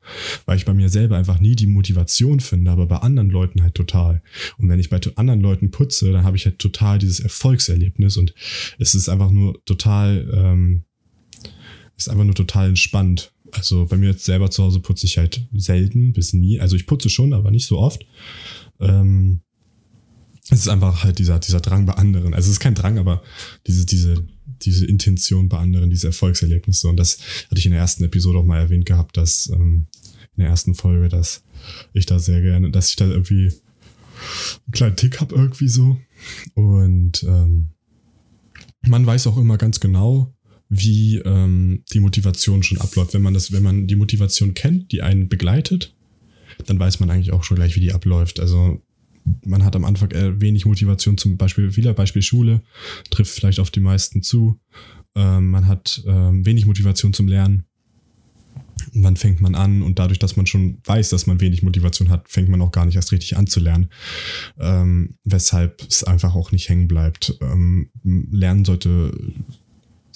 Weil 0.44 0.58
ich 0.58 0.66
bei 0.66 0.74
mir 0.74 0.90
selber 0.90 1.16
einfach 1.16 1.40
nie 1.40 1.56
die 1.56 1.66
Motivation 1.66 2.38
finde, 2.38 2.70
aber 2.70 2.86
bei 2.86 2.96
anderen 2.96 3.30
Leuten 3.30 3.62
halt 3.62 3.74
total. 3.74 4.22
Und 4.58 4.68
wenn 4.68 4.78
ich 4.78 4.90
bei 4.90 5.00
anderen 5.16 5.40
Leuten 5.40 5.70
putze, 5.70 6.12
dann 6.12 6.22
habe 6.22 6.36
ich 6.36 6.44
halt 6.44 6.58
total 6.58 6.98
dieses 6.98 7.20
Erfolgserlebnis 7.20 8.18
und 8.18 8.34
es 8.78 8.94
ist 8.94 9.08
einfach 9.08 9.30
nur 9.30 9.64
total, 9.64 10.28
ähm, 10.34 10.84
ist 11.96 12.10
einfach 12.10 12.24
nur 12.24 12.34
total 12.34 12.68
entspannt. 12.68 13.32
Also 13.52 13.86
bei 13.86 13.96
mir 13.96 14.10
jetzt 14.10 14.26
selber 14.26 14.50
zu 14.50 14.64
Hause 14.64 14.80
putze 14.80 15.06
ich 15.06 15.16
halt 15.16 15.48
selten 15.54 16.12
bis 16.12 16.34
nie. 16.34 16.60
Also 16.60 16.76
ich 16.76 16.86
putze 16.86 17.08
schon, 17.08 17.32
aber 17.32 17.50
nicht 17.50 17.66
so 17.66 17.78
oft. 17.78 18.04
Ähm, 18.80 19.40
es 20.50 20.60
ist 20.60 20.68
einfach 20.68 21.04
halt 21.04 21.18
dieser, 21.18 21.38
dieser 21.38 21.60
Drang 21.60 21.86
bei 21.86 21.94
anderen. 21.94 22.34
Also 22.34 22.46
es 22.46 22.54
ist 22.54 22.60
kein 22.60 22.74
Drang, 22.74 22.98
aber 22.98 23.22
diese, 23.66 23.86
diese, 23.86 24.26
diese 24.62 24.86
Intention 24.86 25.48
bei 25.48 25.58
anderen, 25.58 25.90
diese 25.90 26.08
Erfolgserlebnisse. 26.08 26.88
Und 26.88 26.96
das 26.96 27.18
hatte 27.48 27.58
ich 27.58 27.66
in 27.66 27.72
der 27.72 27.80
ersten 27.80 28.04
Episode 28.04 28.38
auch 28.38 28.44
mal 28.44 28.58
erwähnt 28.58 28.86
gehabt, 28.86 29.16
dass 29.16 29.48
ähm, 29.48 29.86
in 30.36 30.42
der 30.42 30.48
ersten 30.48 30.74
Folge, 30.74 31.08
dass 31.08 31.42
ich 31.92 32.06
da 32.06 32.18
sehr 32.18 32.40
gerne, 32.40 32.70
dass 32.70 32.90
ich 32.90 32.96
da 32.96 33.06
irgendwie 33.06 33.52
einen 34.66 34.72
kleinen 34.72 34.96
Tick 34.96 35.20
habe 35.20 35.34
irgendwie 35.34 35.68
so. 35.68 35.98
Und 36.54 37.22
ähm, 37.22 37.70
man 38.82 39.06
weiß 39.06 39.26
auch 39.26 39.36
immer 39.36 39.56
ganz 39.56 39.80
genau, 39.80 40.34
wie 40.68 41.16
ähm, 41.18 41.84
die 41.92 42.00
Motivation 42.00 42.62
schon 42.62 42.78
abläuft. 42.78 43.14
Wenn 43.14 43.22
man 43.22 43.34
das, 43.34 43.52
wenn 43.52 43.62
man 43.62 43.86
die 43.86 43.96
Motivation 43.96 44.54
kennt, 44.54 44.92
die 44.92 45.02
einen 45.02 45.28
begleitet, 45.28 45.94
dann 46.66 46.78
weiß 46.78 47.00
man 47.00 47.10
eigentlich 47.10 47.32
auch 47.32 47.44
schon 47.44 47.56
gleich, 47.56 47.76
wie 47.76 47.80
die 47.80 47.92
abläuft. 47.92 48.40
Also 48.40 48.82
man 49.44 49.64
hat 49.64 49.76
am 49.76 49.84
Anfang 49.84 50.10
wenig 50.40 50.66
Motivation, 50.66 51.18
zum 51.18 51.36
Beispiel, 51.36 51.76
wieder 51.76 51.94
Beispiel 51.94 52.22
Schule, 52.22 52.62
trifft 53.10 53.34
vielleicht 53.34 53.60
auf 53.60 53.70
die 53.70 53.80
meisten 53.80 54.22
zu. 54.22 54.60
Ähm, 55.14 55.50
man 55.50 55.66
hat 55.66 56.02
ähm, 56.06 56.44
wenig 56.46 56.66
Motivation 56.66 57.12
zum 57.12 57.28
Lernen. 57.28 57.64
Und 58.94 59.02
dann 59.02 59.16
fängt 59.16 59.40
man 59.40 59.54
an 59.54 59.82
und 59.82 59.98
dadurch, 59.98 60.18
dass 60.18 60.36
man 60.36 60.46
schon 60.46 60.78
weiß, 60.84 61.10
dass 61.10 61.26
man 61.26 61.40
wenig 61.40 61.62
Motivation 61.62 62.08
hat, 62.08 62.28
fängt 62.28 62.48
man 62.48 62.62
auch 62.62 62.72
gar 62.72 62.86
nicht 62.86 62.96
erst 62.96 63.12
richtig 63.12 63.36
an 63.36 63.46
zu 63.46 63.60
lernen. 63.60 63.90
Ähm, 64.58 65.16
weshalb 65.24 65.82
es 65.88 66.02
einfach 66.04 66.34
auch 66.34 66.50
nicht 66.52 66.68
hängen 66.68 66.88
bleibt. 66.88 67.36
Ähm, 67.40 67.90
Lernen 68.02 68.64
sollte 68.64 69.12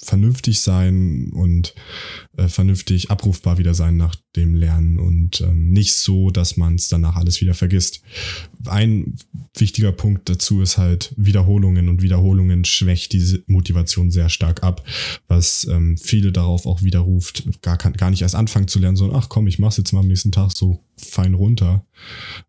vernünftig 0.05 0.59
sein 0.59 1.31
und 1.33 1.73
äh, 2.37 2.47
vernünftig 2.47 3.09
abrufbar 3.09 3.57
wieder 3.57 3.73
sein 3.73 3.97
nach 3.97 4.15
dem 4.35 4.53
Lernen 4.53 4.99
und 4.99 5.41
ähm, 5.41 5.71
nicht 5.71 5.95
so, 5.95 6.29
dass 6.29 6.57
man 6.57 6.75
es 6.75 6.87
danach 6.89 7.15
alles 7.15 7.41
wieder 7.41 7.53
vergisst. 7.53 8.01
Ein 8.65 9.15
wichtiger 9.57 9.91
Punkt 9.91 10.29
dazu 10.29 10.61
ist 10.61 10.77
halt 10.77 11.13
Wiederholungen 11.17 11.89
und 11.89 12.01
Wiederholungen 12.01 12.65
schwächt 12.65 13.13
diese 13.13 13.43
Motivation 13.47 14.11
sehr 14.11 14.29
stark 14.29 14.63
ab, 14.63 14.85
was 15.27 15.65
ähm, 15.69 15.97
viele 15.97 16.31
darauf 16.31 16.65
auch 16.65 16.83
widerruft, 16.83 17.43
gar, 17.61 17.77
gar 17.77 18.09
nicht 18.11 18.21
erst 18.21 18.35
anfangen 18.35 18.67
zu 18.67 18.79
lernen, 18.79 18.97
sondern 18.97 19.19
ach 19.19 19.29
komm, 19.29 19.47
ich 19.47 19.59
mach's 19.59 19.77
jetzt 19.77 19.91
mal 19.91 20.01
am 20.01 20.07
nächsten 20.07 20.31
Tag 20.31 20.51
so 20.51 20.83
fein 20.97 21.33
runter, 21.33 21.85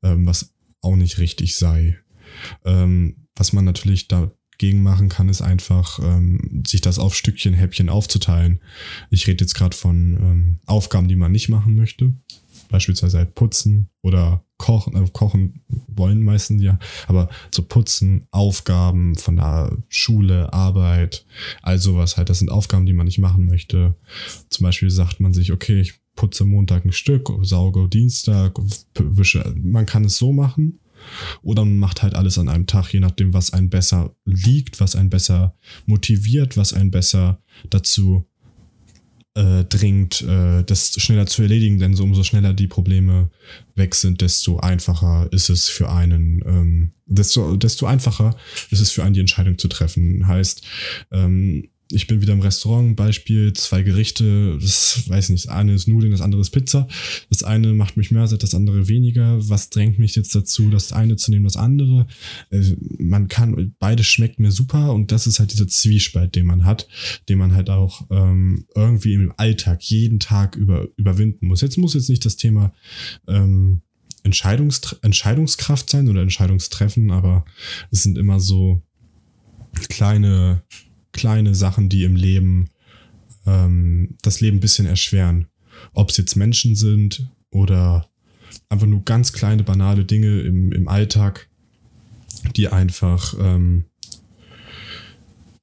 ähm, 0.03 0.27
was 0.27 0.53
auch 0.83 0.97
nicht 0.97 1.19
richtig 1.19 1.57
sei. 1.57 1.99
Ähm, 2.65 3.17
was 3.35 3.53
man 3.53 3.65
natürlich 3.65 4.09
da 4.09 4.31
dagegen 4.59 4.83
machen 4.83 5.09
kann, 5.09 5.29
ist 5.29 5.43
einfach, 5.43 5.99
ähm, 6.03 6.63
sich 6.67 6.81
das 6.81 6.99
auf 6.99 7.15
Stückchen, 7.15 7.55
Häppchen 7.55 7.89
aufzuteilen. 7.89 8.61
Ich 9.11 9.27
rede 9.27 9.45
jetzt 9.45 9.55
gerade 9.55 9.77
von 9.77 10.15
ähm, 10.15 10.59
Aufgaben, 10.67 11.09
die 11.09 11.17
man 11.17 11.33
nicht 11.33 11.49
machen 11.49 11.75
möchte. 11.75 12.13
Beispielsweise 12.69 13.19
halt 13.19 13.35
putzen 13.35 13.91
oder 14.03 14.45
kochen, 14.57 14.97
äh, 14.97 15.09
kochen 15.13 15.63
wollen 15.89 16.25
meistens 16.25 16.63
ja, 16.63 16.79
aber 17.07 17.29
zu 17.51 17.63
so 17.63 17.69
putzen, 17.69 18.27
Aufgaben 18.31 19.15
von 19.17 19.37
der 19.37 19.77
Schule, 19.89 20.53
Arbeit, 20.53 21.27
all 21.63 21.79
sowas 21.79 22.17
halt, 22.17 22.31
das 22.31 22.39
sind 22.39 22.51
Aufgaben, 22.51 22.87
die 22.87 22.95
man 22.95 23.07
nicht 23.07 23.19
machen 23.19 23.45
möchte. 23.45 23.95
Zum 24.49 24.65
Beispiel 24.65 24.91
sagt 24.91 25.21
man 25.21 25.35
sich, 25.35 25.53
okay, 25.53 25.81
ich 25.81 25.95
putze 26.17 26.45
Montag 26.45 26.85
ein 26.85 26.93
Stück, 26.93 27.31
sauge 27.43 27.89
Dienstag, 27.89 28.59
wische. 28.95 29.55
Man 29.63 29.85
kann 29.87 30.05
es 30.05 30.17
so 30.17 30.33
machen. 30.33 30.81
Oder 31.43 31.65
man 31.65 31.79
macht 31.79 32.03
halt 32.03 32.15
alles 32.15 32.39
an 32.39 32.49
einem 32.49 32.67
Tag, 32.67 32.93
je 32.93 33.01
nachdem, 33.01 33.33
was 33.33 33.53
einen 33.53 33.71
besser 33.71 34.15
liegt, 34.25 34.81
was 34.81 34.97
einen 34.97 35.11
besser 35.11 35.57
motiviert, 35.87 36.57
was 36.57 36.73
einen 36.73 36.91
besser 36.91 37.41
dazu 37.71 38.27
äh, 39.37 39.65
dringt, 39.65 40.23
äh, 40.23 40.65
das 40.65 40.95
schneller 41.01 41.27
zu 41.27 41.43
erledigen, 41.43 41.79
denn 41.79 41.95
so 41.95 42.05
umso 42.05 42.25
schneller 42.25 42.55
die 42.55 42.69
Probleme 42.69 43.31
weg 43.75 43.95
sind, 43.95 44.23
desto 44.23 44.59
einfacher 44.59 45.29
ist 45.31 45.51
es 45.51 45.69
für 45.69 45.91
einen, 45.91 46.43
ähm, 46.47 46.93
desto, 47.05 47.57
desto 47.57 47.87
einfacher 47.87 48.35
ist 48.71 48.81
es 48.81 48.91
für 48.91 49.05
einen, 49.05 49.13
die 49.13 49.21
Entscheidung 49.21 49.59
zu 49.59 49.69
treffen. 49.69 50.27
Heißt, 50.27 50.63
ähm, 51.13 51.69
ich 51.90 52.09
bin 52.09 52.21
wieder 52.21 52.33
im 52.33 52.40
Restaurant, 52.40 52.97
Beispiel, 52.97 53.52
zwei 53.52 53.83
Gerichte, 53.83 54.59
das 54.61 55.09
weiß 55.09 55.28
nicht, 55.28 55.45
das 55.45 55.52
eine 55.52 55.73
ist 55.73 55.87
Nudeln, 55.87 56.11
das 56.11 56.21
andere 56.21 56.40
ist 56.40 56.50
Pizza. 56.50 56.88
Das 57.31 57.45
eine 57.45 57.75
macht 57.75 57.97
mich 57.97 58.11
mehr 58.11 58.26
satt, 58.26 58.43
das 58.43 58.55
andere 58.55 58.88
weniger. 58.88 59.38
Was 59.49 59.71
drängt 59.71 59.99
mich 59.99 60.16
jetzt 60.16 60.35
dazu, 60.35 60.69
das 60.69 60.93
eine 60.93 61.16
zu 61.16 61.31
nehmen, 61.31 61.45
das 61.45 61.57
andere? 61.57 62.09
Äh, 62.50 62.75
man 62.99 63.28
kann, 63.28 63.75
beides 63.78 64.07
schmeckt 64.07 64.40
mir 64.40 64.50
super 64.50 64.93
und 64.93 65.12
das 65.12 65.28
ist 65.28 65.38
halt 65.38 65.52
dieser 65.52 65.69
Zwiespalt, 65.69 66.35
den 66.35 66.47
man 66.47 66.64
hat, 66.64 66.88
den 67.28 67.38
man 67.38 67.55
halt 67.55 67.71
auch 67.71 68.07
ähm, 68.11 68.66
irgendwie 68.75 69.14
im 69.14 69.33
Alltag 69.37 69.83
jeden 69.83 70.19
Tag 70.19 70.57
über, 70.57 70.88
überwinden 70.97 71.47
muss. 71.47 71.61
Jetzt 71.61 71.78
muss 71.78 71.95
jetzt 71.95 72.11
nicht 72.11 72.25
das 72.25 72.37
Thema 72.37 72.73
ähm, 73.28 73.83
Entscheidungs 74.25 74.97
Entscheidungskraft 75.02 75.88
sein 75.88 76.09
oder 76.09 76.21
Entscheidungstreffen, 76.21 77.12
aber 77.12 77.45
es 77.93 78.02
sind 78.02 78.19
immer 78.19 78.40
so 78.40 78.83
kleine 79.88 80.62
kleine 81.16 81.54
Sachen, 81.54 81.88
die 81.88 82.04
im 82.04 82.14
Leben 82.16 82.70
ähm, 83.46 84.16
das 84.23 84.40
Leben 84.40 84.58
ein 84.58 84.61
bisschen 84.61 84.87
erschweren. 84.87 85.46
Ob 85.92 86.11
es 86.11 86.16
jetzt 86.16 86.37
Menschen 86.37 86.76
sind 86.76 87.30
oder 87.50 88.08
einfach 88.68 88.87
nur 88.87 89.04
ganz 89.04 89.32
kleine, 89.32 89.62
banale 89.62 90.04
Dinge 90.04 90.40
im, 90.40 90.73
im 90.73 90.88
Alltag, 90.88 91.49
die 92.56 92.68
einfach, 92.68 93.35
ähm, 93.38 93.85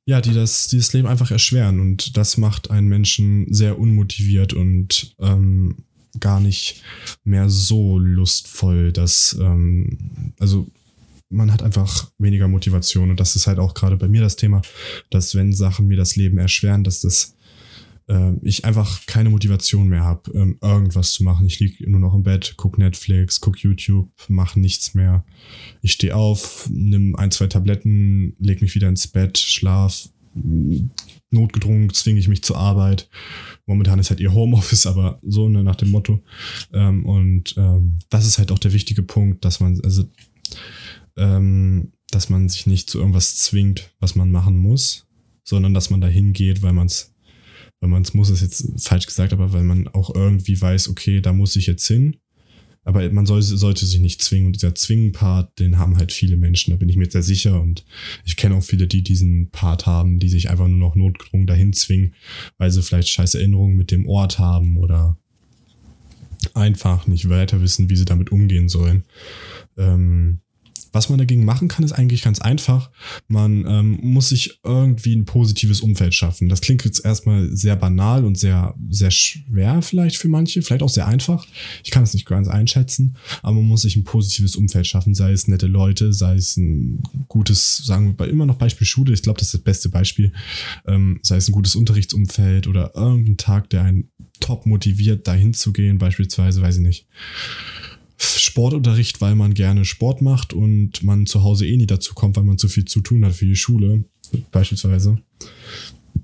ja, 0.05 0.22
die 0.22 0.33
das, 0.33 0.67
die 0.67 0.77
das 0.77 0.93
Leben 0.93 1.07
einfach 1.07 1.31
erschweren. 1.31 1.79
Und 1.79 2.17
das 2.17 2.38
macht 2.38 2.72
einen 2.72 2.88
Menschen 2.88 3.53
sehr 3.53 3.79
unmotiviert 3.79 4.53
und 4.53 5.15
ähm, 5.19 5.77
gar 6.19 6.39
nicht 6.39 6.83
mehr 7.24 7.50
so 7.50 7.98
lustvoll, 7.98 8.91
dass, 8.91 9.38
ähm, 9.39 10.33
also 10.39 10.67
man 11.34 11.52
hat 11.52 11.63
einfach 11.63 12.12
weniger 12.18 12.48
Motivation. 12.48 13.10
Und 13.10 13.20
das 13.20 13.36
ist 13.36 13.48
halt 13.48 13.60
auch 13.60 13.74
gerade 13.74 13.98
bei 13.98 14.08
mir 14.08 14.22
das 14.22 14.36
Thema, 14.36 14.62
dass 15.10 15.36
wenn 15.36 15.54
Sachen 15.54 15.88
mir 15.88 15.98
das 15.98 16.16
Leben 16.16 16.38
erschweren, 16.38 16.84
dass 16.84 17.02
das 17.02 17.36
äh, 18.08 18.34
ich 18.42 18.66
einfach 18.66 19.06
keine 19.06 19.30
Motivation 19.30 19.88
mehr 19.88 20.04
habe, 20.04 20.32
ähm, 20.34 20.58
irgendwas 20.62 21.12
zu 21.12 21.24
machen. 21.24 21.46
Ich 21.46 21.60
liege 21.60 21.90
nur 21.90 22.00
noch 22.00 22.13
im 22.13 22.24
Bett, 22.24 22.56
gucke 22.58 22.80
Netflix, 22.82 23.42
gucke 23.42 23.60
YouTube, 23.60 24.10
mache 24.28 24.60
nichts 24.60 24.94
mehr. 24.94 25.25
Ich 25.82 25.94
stehe 25.94 26.16
auf, 26.16 26.70
nimm 26.72 27.16
ein, 27.16 27.32
zwei 27.32 27.48
Tabletten, 27.48 28.36
leg 28.40 28.62
mich 28.62 28.75
wieder 28.75 28.90
ins 28.90 29.08
Bett, 29.08 29.38
schlaf. 29.38 30.10
Notgedrungen 31.30 31.94
zwinge 31.94 32.20
ich 32.20 32.28
mich 32.28 32.44
zur 32.44 32.58
Arbeit. 32.58 33.08
Momentan 33.68 34.00
ist 34.00 34.10
halt 34.10 34.20
ihr 34.20 34.34
Homeoffice, 34.34 34.88
aber 34.88 35.20
so 35.22 35.48
ne, 35.48 35.63
nach 35.63 35.75
dem 35.75 35.92
Motto. 35.92 36.24
Ähm, 36.74 37.06
und 37.06 37.54
ähm, 37.58 38.00
das 38.10 38.25
ist 38.25 38.40
halt 38.40 38.52
auch 38.52 38.60
der 38.60 38.74
wichtige 38.74 39.04
Punkt, 39.04 39.46
dass 39.46 39.60
man, 39.60 39.80
also 39.82 40.04
ähm, 41.17 41.93
dass 42.12 42.29
man 42.29 42.50
sich 42.50 42.67
nicht 42.67 42.89
zu 42.89 43.00
irgendwas 43.00 43.38
zwingt, 43.38 43.91
was 44.00 44.15
man 44.15 44.32
machen 44.32 44.58
muss, 44.58 45.08
sondern 45.43 45.74
dass 45.74 45.89
man 45.89 46.01
da 46.01 46.08
hingeht, 46.08 46.62
weil 46.62 46.74
man 46.74 46.88
es, 46.88 47.13
weil 47.79 47.89
man 47.89 48.03
es 48.03 48.13
muss, 48.13 48.29
ist 48.29 48.41
jetzt 48.41 48.65
falsch 48.77 49.05
gesagt, 49.05 49.34
aber 49.34 49.53
weil 49.53 49.63
man 49.63 49.88
auch 49.88 50.13
irgendwie 50.13 50.60
weiß, 50.60 50.89
okay, 50.89 51.22
da 51.22 51.34
muss 51.34 51.55
ich 51.55 51.67
jetzt 51.67 51.88
hin. 51.88 52.17
Aber 52.86 53.10
man 53.12 53.25
soll, 53.25 53.41
sollte 53.41 53.86
sich 53.86 54.01
nicht 54.01 54.22
zwingen. 54.22 54.48
Und 54.48 54.55
dieser 54.58 54.75
Zwingen-Part, 54.75 55.58
den 55.60 55.77
haben 55.77 55.98
halt 55.98 56.12
viele 56.12 56.36
Menschen, 56.36 56.72
da 56.72 56.77
bin 56.77 56.89
ich 56.89 56.98
mir 56.98 57.10
sehr 57.10 57.24
sicher. 57.24 57.62
Und 57.62 57.86
ich 58.25 58.36
kenne 58.36 58.55
auch 58.55 58.63
viele, 58.63 58.88
die 58.88 59.01
diesen 59.03 59.50
Part 59.51 59.86
haben, 59.86 60.20
die 60.20 60.27
sich 60.27 60.50
einfach 60.50 60.67
nur 60.67 60.77
noch 60.77 60.96
notgedrungen 60.96 61.48
dahin 61.48 61.72
zwingen, 61.72 62.13
weil 62.58 62.72
sie 62.72 62.82
vielleicht 62.84 63.08
scheiß 63.08 63.36
Erinnerungen 63.36 63.77
mit 63.77 63.91
dem 63.91 64.08
Ort 64.08 64.38
haben 64.38 64.77
oder 64.77 65.17
einfach 66.53 67.08
nicht 67.08 67.29
weiter 67.29 67.62
wissen, 67.62 67.89
wie 67.89 67.96
sie 67.96 68.05
damit 68.05 68.32
umgehen 68.32 68.67
sollen. 68.67 69.05
Ähm, 69.77 70.41
was 70.94 71.10
man 71.10 71.18
dagegen 71.18 71.44
machen 71.44 71.68
kann, 71.68 71.84
ist 71.84 71.92
eigentlich 71.92 72.22
ganz 72.22 72.40
einfach. 72.40 72.92
Man 73.28 73.66
ähm, 73.68 74.00
muss 74.02 74.30
sich 74.30 74.60
irgendwie 74.64 75.16
ein 75.16 75.26
positives 75.26 75.82
Umfeld 75.82 76.14
schaffen. 76.14 76.50
Das 76.50 76.62
klingt 76.62 76.86
jetzt 76.86 77.04
erstmal 77.04 77.50
sehr 77.56 77.76
banal 77.76 78.24
und 78.24 78.38
sehr, 78.38 78.76
sehr 78.90 79.10
schwer 79.10 79.82
vielleicht 79.82 80.18
für 80.18 80.28
manche, 80.28 80.62
vielleicht 80.62 80.84
auch 80.84 80.90
sehr 80.90 81.08
einfach. 81.08 81.46
Ich 81.84 81.90
kann 81.90 82.04
es 82.04 82.14
nicht 82.14 82.28
ganz 82.28 82.48
einschätzen, 82.48 83.18
aber 83.42 83.56
man 83.56 83.66
muss 83.66 83.82
sich 83.82 83.96
ein 83.96 84.04
positives 84.04 84.56
Umfeld 84.56 84.86
schaffen, 84.86 85.16
sei 85.16 85.32
es 85.32 85.48
nette 85.48 85.68
Leute, 85.68 86.14
sei 86.14 86.36
es 86.36 86.58
ein 86.58 87.02
gutes, 87.28 87.78
sagen 87.78 88.16
wir 88.18 88.28
immer 88.28 88.46
noch 88.46 88.58
Beispiel 88.58 88.86
Schule, 88.86 89.14
ich 89.14 89.24
glaube, 89.24 89.40
das 89.40 89.48
ist 89.48 89.56
das 89.56 89.62
beste 89.62 89.90
Beispiel, 89.90 90.32
ähm, 90.86 91.20
sei 91.24 91.38
es 91.38 91.50
ein 91.50 91.54
gutes 91.54 91.76
Unterrichtsumfeld 91.76 92.68
oder 92.68 92.92
irgendein 92.96 93.38
Tag, 93.38 93.72
der 93.72 93.82
einen 93.82 94.12
top 94.40 94.68
motiviert, 94.68 95.28
dahin 95.28 95.56
zu 95.56 95.74
gehen, 95.74 95.98
beispielsweise, 95.98 96.62
weiß 96.62 96.78
ich 96.78 96.84
nicht 96.84 97.08
Sportunterricht, 98.17 99.22
weil 99.22 99.36
man 99.36 99.53
gerne 99.53 99.86
Sport 99.86 100.22
macht 100.22 100.53
und 100.53 101.03
man 101.03 101.25
zu 101.25 101.43
Hause 101.43 101.67
eh 101.67 101.77
nie 101.77 101.88
dazu 101.88 102.13
kommt, 102.13 102.36
weil 102.36 102.43
man 102.43 102.58
zu 102.58 102.67
viel 102.67 102.86
zu 102.86 103.01
tun 103.01 103.25
hat 103.25 103.34
für 103.34 103.46
die 103.46 103.55
Schule, 103.55 104.05
beispielsweise. 104.51 105.20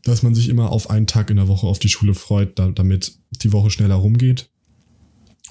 Dass 0.04 0.24
man 0.24 0.36
sich 0.36 0.50
immer 0.50 0.72
auf 0.72 0.90
einen 0.90 1.08
Tag 1.08 1.30
in 1.30 1.38
der 1.38 1.48
Woche 1.48 1.68
auf 1.68 1.80
die 1.80 1.90
Schule 1.90 2.14
freut, 2.14 2.58
damit 2.58 3.18
die 3.32 3.52
Woche 3.52 3.72
schneller 3.72 3.96
rumgeht 3.96 4.50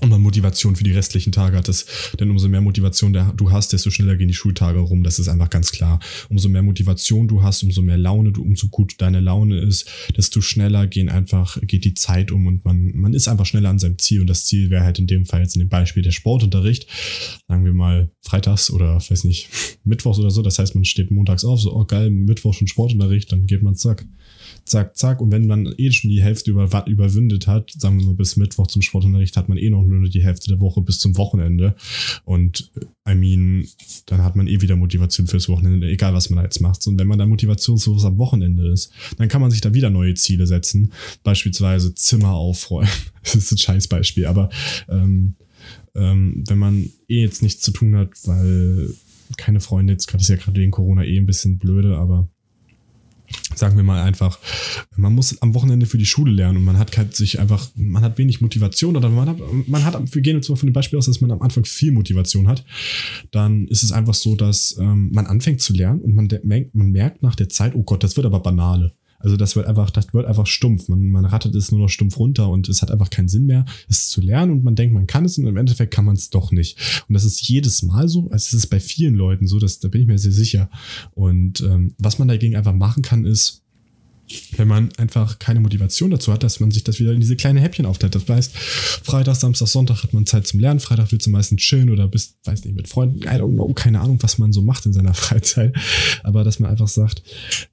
und 0.00 0.10
man 0.10 0.20
Motivation 0.20 0.76
für 0.76 0.84
die 0.84 0.92
restlichen 0.92 1.32
Tage 1.32 1.56
hat. 1.56 1.68
Das, 1.68 1.86
denn 2.18 2.30
umso 2.30 2.48
mehr 2.48 2.60
Motivation 2.60 3.12
du 3.12 3.50
hast, 3.50 3.72
desto 3.72 3.90
schneller 3.90 4.16
gehen 4.16 4.28
die 4.28 4.34
Schultage 4.34 4.78
rum. 4.78 5.02
Das 5.02 5.18
ist 5.18 5.28
einfach 5.28 5.50
ganz 5.50 5.72
klar. 5.72 5.98
Umso 6.28 6.48
mehr 6.48 6.62
Motivation 6.62 7.26
du 7.26 7.42
hast, 7.42 7.62
umso 7.62 7.82
mehr 7.82 7.98
Laune 7.98 8.32
du, 8.32 8.42
umso 8.42 8.68
gut 8.68 8.94
deine 8.98 9.20
Laune 9.20 9.58
ist, 9.60 9.90
desto 10.16 10.40
schneller 10.40 10.86
gehen 10.86 11.08
einfach, 11.08 11.58
geht 11.62 11.84
die 11.84 11.94
Zeit 11.94 12.30
um 12.30 12.46
und 12.46 12.64
man, 12.64 12.92
man 12.94 13.12
ist 13.12 13.28
einfach 13.28 13.46
schneller 13.46 13.70
an 13.70 13.78
seinem 13.78 13.98
Ziel. 13.98 14.20
Und 14.20 14.28
das 14.28 14.46
Ziel 14.46 14.70
wäre 14.70 14.84
halt 14.84 14.98
in 14.98 15.06
dem 15.06 15.26
Fall 15.26 15.40
jetzt 15.40 15.56
in 15.56 15.60
dem 15.60 15.68
Beispiel 15.68 16.02
der 16.02 16.12
Sportunterricht. 16.12 16.86
Sagen 17.48 17.64
wir 17.64 17.72
mal 17.72 18.10
freitags 18.22 18.70
oder 18.70 18.96
weiß 18.96 19.24
nicht, 19.24 19.48
mittwochs 19.84 20.18
oder 20.18 20.30
so. 20.30 20.42
Das 20.42 20.58
heißt, 20.58 20.74
man 20.74 20.84
steht 20.84 21.10
montags 21.10 21.44
auf, 21.44 21.60
so, 21.60 21.74
oh 21.74 21.84
geil, 21.84 22.10
Mittwoch 22.10 22.54
schon 22.54 22.68
Sportunterricht, 22.68 23.32
dann 23.32 23.46
geht 23.46 23.62
man 23.62 23.74
zack 23.74 24.06
zack, 24.68 24.96
zack. 24.96 25.20
Und 25.20 25.32
wenn 25.32 25.46
man 25.46 25.74
eh 25.76 25.90
schon 25.90 26.10
die 26.10 26.22
Hälfte 26.22 26.50
über, 26.50 26.86
überwindet 26.86 27.46
hat, 27.46 27.70
sagen 27.76 27.98
wir 27.98 28.06
mal 28.06 28.14
bis 28.14 28.36
Mittwoch 28.36 28.66
zum 28.66 28.82
Sportunterricht, 28.82 29.36
hat 29.36 29.48
man 29.48 29.58
eh 29.58 29.70
noch 29.70 29.84
nur 29.84 30.08
die 30.08 30.22
Hälfte 30.22 30.48
der 30.48 30.60
Woche 30.60 30.82
bis 30.82 30.98
zum 30.98 31.16
Wochenende. 31.16 31.74
Und 32.24 32.70
I 33.08 33.14
mean, 33.14 33.66
dann 34.06 34.22
hat 34.22 34.36
man 34.36 34.46
eh 34.46 34.60
wieder 34.60 34.76
Motivation 34.76 35.26
fürs 35.26 35.48
Wochenende, 35.48 35.88
egal 35.88 36.14
was 36.14 36.30
man 36.30 36.38
da 36.38 36.44
jetzt 36.44 36.60
macht. 36.60 36.86
Und 36.86 36.98
wenn 36.98 37.08
man 37.08 37.18
dann 37.18 37.28
motivationslos 37.28 38.04
am 38.04 38.18
Wochenende 38.18 38.70
ist, 38.70 38.92
dann 39.16 39.28
kann 39.28 39.40
man 39.40 39.50
sich 39.50 39.60
da 39.60 39.74
wieder 39.74 39.90
neue 39.90 40.14
Ziele 40.14 40.46
setzen. 40.46 40.92
Beispielsweise 41.22 41.94
Zimmer 41.94 42.34
aufräumen. 42.34 42.88
Das 43.22 43.34
ist 43.34 43.52
ein 43.52 43.58
scheiß 43.58 43.88
Beispiel, 43.88 44.24
aber 44.24 44.48
ähm, 44.88 45.34
ähm, 45.94 46.44
wenn 46.48 46.58
man 46.58 46.88
eh 47.08 47.20
jetzt 47.20 47.42
nichts 47.42 47.62
zu 47.62 47.72
tun 47.72 47.94
hat, 47.94 48.10
weil 48.24 48.94
keine 49.36 49.60
Freunde, 49.60 49.92
jetzt 49.92 50.06
gerade 50.06 50.22
ist 50.22 50.28
ja 50.28 50.36
gerade 50.36 50.58
wegen 50.58 50.70
Corona 50.70 51.04
eh 51.04 51.18
ein 51.18 51.26
bisschen 51.26 51.58
blöde, 51.58 51.98
aber 51.98 52.30
sagen 53.54 53.76
wir 53.76 53.84
mal 53.84 54.02
einfach, 54.02 54.38
man 54.96 55.14
muss 55.14 55.40
am 55.42 55.54
Wochenende 55.54 55.86
für 55.86 55.98
die 55.98 56.06
Schule 56.06 56.32
lernen 56.32 56.58
und 56.58 56.64
man 56.64 56.78
hat 56.78 56.96
halt 56.96 57.14
sich 57.14 57.40
einfach, 57.40 57.68
man 57.74 58.02
hat 58.02 58.18
wenig 58.18 58.40
Motivation 58.40 58.96
oder 58.96 59.08
man 59.08 59.28
hat, 59.28 59.38
man 59.66 59.84
hat, 59.84 60.14
wir 60.14 60.22
gehen 60.22 60.36
jetzt 60.36 60.48
mal 60.48 60.56
von 60.56 60.68
dem 60.68 60.72
Beispiel 60.72 60.98
aus, 60.98 61.06
dass 61.06 61.20
man 61.20 61.30
am 61.30 61.42
Anfang 61.42 61.64
viel 61.64 61.92
Motivation 61.92 62.48
hat, 62.48 62.64
dann 63.30 63.66
ist 63.68 63.82
es 63.82 63.92
einfach 63.92 64.14
so, 64.14 64.36
dass 64.36 64.76
ähm, 64.78 65.10
man 65.12 65.26
anfängt 65.26 65.60
zu 65.60 65.72
lernen 65.72 66.00
und 66.00 66.14
man, 66.14 66.28
man 66.44 66.90
merkt 66.90 67.22
nach 67.22 67.34
der 67.34 67.48
Zeit, 67.48 67.74
oh 67.74 67.82
Gott, 67.82 68.02
das 68.02 68.16
wird 68.16 68.26
aber 68.26 68.40
banale. 68.40 68.92
Also 69.18 69.36
das 69.36 69.56
wird 69.56 69.66
einfach, 69.66 69.90
das 69.90 70.12
wird 70.14 70.26
einfach 70.26 70.46
stumpf. 70.46 70.88
Man, 70.88 71.08
man 71.10 71.24
rattet 71.24 71.54
es 71.54 71.72
nur 71.72 71.80
noch 71.80 71.88
stumpf 71.88 72.18
runter 72.18 72.48
und 72.48 72.68
es 72.68 72.82
hat 72.82 72.90
einfach 72.90 73.10
keinen 73.10 73.28
Sinn 73.28 73.46
mehr, 73.46 73.64
es 73.88 74.08
zu 74.08 74.20
lernen 74.20 74.52
und 74.52 74.64
man 74.64 74.74
denkt, 74.74 74.94
man 74.94 75.06
kann 75.06 75.24
es 75.24 75.38
und 75.38 75.46
im 75.46 75.56
Endeffekt 75.56 75.92
kann 75.92 76.04
man 76.04 76.16
es 76.16 76.30
doch 76.30 76.52
nicht. 76.52 76.78
Und 77.08 77.14
das 77.14 77.24
ist 77.24 77.46
jedes 77.48 77.82
Mal 77.82 78.08
so, 78.08 78.24
also 78.30 78.36
es 78.36 78.52
ist 78.52 78.68
bei 78.68 78.80
vielen 78.80 79.14
Leuten 79.14 79.46
so, 79.46 79.58
dass, 79.58 79.80
da 79.80 79.88
bin 79.88 80.02
ich 80.02 80.06
mir 80.06 80.18
sehr 80.18 80.32
sicher. 80.32 80.70
Und 81.12 81.60
ähm, 81.60 81.94
was 81.98 82.18
man 82.18 82.28
dagegen 82.28 82.56
einfach 82.56 82.74
machen 82.74 83.02
kann, 83.02 83.24
ist, 83.24 83.64
wenn 84.56 84.68
man 84.68 84.90
einfach 84.96 85.38
keine 85.38 85.60
Motivation 85.60 86.10
dazu 86.10 86.32
hat, 86.32 86.42
dass 86.42 86.60
man 86.60 86.70
sich 86.70 86.84
das 86.84 87.00
wieder 87.00 87.12
in 87.12 87.20
diese 87.20 87.36
kleine 87.36 87.60
Häppchen 87.60 87.86
aufteilt. 87.86 88.14
Das 88.14 88.28
heißt, 88.28 88.56
Freitag, 88.56 89.36
Samstag, 89.36 89.68
Sonntag 89.68 90.02
hat 90.02 90.12
man 90.12 90.26
Zeit 90.26 90.46
zum 90.46 90.60
Lernen. 90.60 90.80
Freitag 90.80 91.12
willst 91.12 91.26
du 91.26 91.30
meistens 91.30 91.62
chillen 91.62 91.90
oder 91.90 92.08
bist, 92.08 92.36
weiß 92.44 92.64
nicht, 92.64 92.76
mit 92.76 92.88
Freunden. 92.88 93.20
Know, 93.20 93.72
keine 93.74 94.00
Ahnung, 94.00 94.18
was 94.22 94.38
man 94.38 94.52
so 94.52 94.62
macht 94.62 94.86
in 94.86 94.92
seiner 94.92 95.14
Freizeit. 95.28 95.74
Aber 96.22 96.44
dass 96.44 96.60
man 96.60 96.70
einfach 96.70 96.88
sagt, 96.88 97.22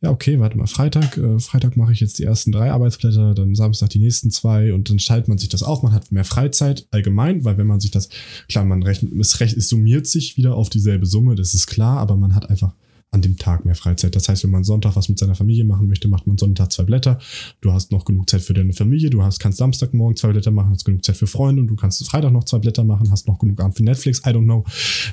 ja, 0.02 0.10
okay, 0.10 0.40
warte 0.40 0.58
mal, 0.58 0.68
Freitag, 0.68 1.18
äh, 1.18 1.40
Freitag 1.40 1.78
mache 1.78 1.94
ich 1.94 2.00
jetzt 2.00 2.20
die 2.20 2.24
ersten 2.24 2.52
drei 2.52 2.72
Arbeitsblätter, 2.72 3.34
dann 3.34 3.56
Samstag 3.56 3.90
die 3.90 4.00
nächsten 4.00 4.32
zwei 4.32 4.74
und 4.74 4.90
dann 4.90 5.00
schaltet 5.00 5.28
man 5.28 5.38
sich 5.38 5.50
das 5.50 5.64
auf. 5.64 5.84
Man 5.84 5.94
hat 5.94 6.12
mehr 6.12 6.26
Freizeit 6.26 6.88
allgemein, 6.92 7.44
weil 7.44 7.58
wenn 7.58 7.68
man 7.68 7.80
sich 7.80 7.92
das, 7.92 8.10
klar, 8.48 8.66
man 8.66 8.84
rechnet, 8.84 9.14
es, 9.20 9.40
es 9.40 9.70
summiert 9.70 10.08
sich 10.08 10.38
wieder 10.38 10.56
auf 10.56 10.70
dieselbe 10.70 11.06
Summe, 11.06 11.36
das 11.36 11.54
ist 11.54 11.68
klar, 11.68 12.00
aber 12.00 12.16
man 12.16 12.36
hat 12.36 12.50
einfach 12.50 12.74
an 13.16 13.22
dem 13.22 13.38
Tag 13.38 13.66
mehr 13.66 13.76
Freizeit. 13.76 14.16
Das 14.16 14.28
heißt, 14.30 14.44
wenn 14.44 14.52
man 14.52 14.64
Sonntag 14.66 14.96
was 14.96 15.10
mit 15.10 15.18
seiner 15.18 15.36
Familie 15.36 15.64
machen 15.64 15.88
möchte, 15.88 16.10
macht 16.10 16.28
man 16.28 16.38
Sonntag 16.38 16.72
zwei 16.72 16.84
Blätter. 16.84 17.18
Du 17.62 17.72
hast 17.72 17.92
noch 17.92 18.04
genug 18.04 18.30
Zeit 18.30 18.42
für 18.42 18.54
deine 18.54 18.74
Familie. 18.74 19.10
Du 19.10 19.24
hast, 19.24 19.40
kannst 19.40 19.58
Samstagmorgen 19.58 20.18
zwei 20.18 20.34
Blätter 20.34 20.52
machen, 20.52 20.72
hast 20.72 20.84
genug 20.84 21.04
Zeit 21.04 21.16
für 21.16 21.26
Freunde 21.26 21.62
und 21.62 21.68
du 21.68 21.76
kannst 21.76 22.06
Freitag 22.06 22.34
noch 22.34 22.44
zwei 22.44 22.60
Blätter 22.60 22.84
machen, 22.84 23.10
hast 23.10 23.28
noch 23.28 23.40
genug 23.40 23.62
Abend 23.62 23.78
für 23.78 23.84
Netflix. 23.84 24.20
I 24.20 24.30
don't 24.30 24.44
know. 24.44 24.66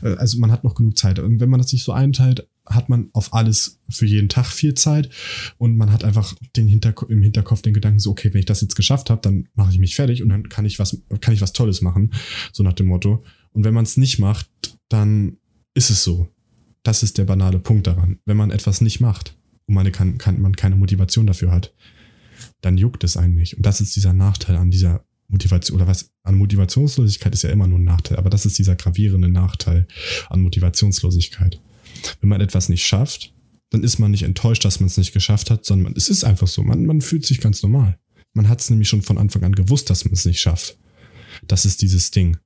Äh, 0.02 0.16
also 0.16 0.38
man 0.38 0.50
hat 0.50 0.64
noch 0.64 0.74
genug 0.74 0.98
Zeit. 0.98 1.20
Und 1.20 1.40
wenn 1.40 1.48
man 1.48 1.60
das 1.60 1.72
nicht 1.72 1.84
so 1.84 1.92
einteilt, 1.92 2.48
hat 2.66 2.88
man 2.88 3.08
auf 3.12 3.32
alles 3.34 3.80
für 3.88 4.06
jeden 4.06 4.28
Tag 4.28 4.46
viel 4.46 4.74
Zeit 4.74 5.08
und 5.58 5.76
man 5.76 5.92
hat 5.92 6.04
einfach 6.04 6.34
den 6.56 6.68
Hinterk 6.68 7.04
im 7.08 7.22
Hinterkopf 7.22 7.62
den 7.62 7.74
Gedanken 7.74 7.98
so, 7.98 8.10
okay, 8.10 8.32
wenn 8.32 8.40
ich 8.40 8.46
das 8.46 8.60
jetzt 8.60 8.76
geschafft 8.76 9.10
habe, 9.10 9.20
dann 9.20 9.48
mache 9.54 9.72
ich 9.72 9.78
mich 9.78 9.94
fertig 9.94 10.22
und 10.22 10.28
dann 10.28 10.48
kann 10.48 10.64
ich 10.64 10.78
was, 10.78 11.02
kann 11.20 11.34
ich 11.34 11.40
was 11.40 11.52
Tolles 11.52 11.82
machen, 11.82 12.12
so 12.52 12.62
nach 12.62 12.72
dem 12.72 12.86
Motto. 12.86 13.24
Und 13.52 13.64
wenn 13.64 13.74
man 13.74 13.84
es 13.84 13.96
nicht 13.96 14.18
macht, 14.18 14.48
dann 14.88 15.38
ist 15.74 15.90
es 15.90 16.04
so. 16.04 16.28
Das 16.82 17.02
ist 17.02 17.18
der 17.18 17.24
banale 17.24 17.58
Punkt 17.58 17.86
daran. 17.86 18.18
Wenn 18.24 18.36
man 18.36 18.50
etwas 18.50 18.80
nicht 18.80 19.00
macht 19.00 19.36
und 19.66 19.74
man, 19.74 19.90
kann, 19.92 20.18
kann, 20.18 20.40
man 20.40 20.56
keine 20.56 20.76
Motivation 20.76 21.26
dafür 21.26 21.52
hat, 21.52 21.74
dann 22.60 22.78
juckt 22.78 23.04
es 23.04 23.16
einen 23.16 23.34
nicht. 23.34 23.56
Und 23.56 23.66
das 23.66 23.80
ist 23.80 23.94
dieser 23.94 24.12
Nachteil 24.12 24.56
an 24.56 24.70
dieser 24.70 25.04
Motivation, 25.28 25.76
oder 25.76 25.86
was, 25.86 26.10
an 26.22 26.34
Motivationslosigkeit 26.34 27.32
ist 27.32 27.42
ja 27.42 27.50
immer 27.50 27.66
nur 27.66 27.78
ein 27.78 27.84
Nachteil, 27.84 28.18
aber 28.18 28.30
das 28.30 28.44
ist 28.44 28.58
dieser 28.58 28.76
gravierende 28.76 29.28
Nachteil 29.28 29.86
an 30.28 30.42
Motivationslosigkeit. 30.42 31.60
Wenn 32.20 32.28
man 32.28 32.40
etwas 32.40 32.68
nicht 32.68 32.86
schafft, 32.86 33.32
dann 33.70 33.82
ist 33.82 33.98
man 33.98 34.10
nicht 34.10 34.24
enttäuscht, 34.24 34.64
dass 34.64 34.80
man 34.80 34.88
es 34.88 34.98
nicht 34.98 35.12
geschafft 35.12 35.50
hat, 35.50 35.64
sondern 35.64 35.94
es 35.96 36.10
ist 36.10 36.24
einfach 36.24 36.48
so. 36.48 36.62
Man, 36.62 36.84
man 36.84 37.00
fühlt 37.00 37.24
sich 37.24 37.40
ganz 37.40 37.62
normal. 37.62 37.98
Man 38.34 38.48
hat 38.48 38.60
es 38.60 38.70
nämlich 38.70 38.88
schon 38.88 39.02
von 39.02 39.18
Anfang 39.18 39.44
an 39.44 39.54
gewusst, 39.54 39.88
dass 39.88 40.04
man 40.04 40.12
es 40.12 40.24
nicht 40.26 40.40
schafft. 40.40 40.78
Das 41.46 41.64
ist 41.64 41.80
dieses 41.80 42.10
Ding. 42.10 42.36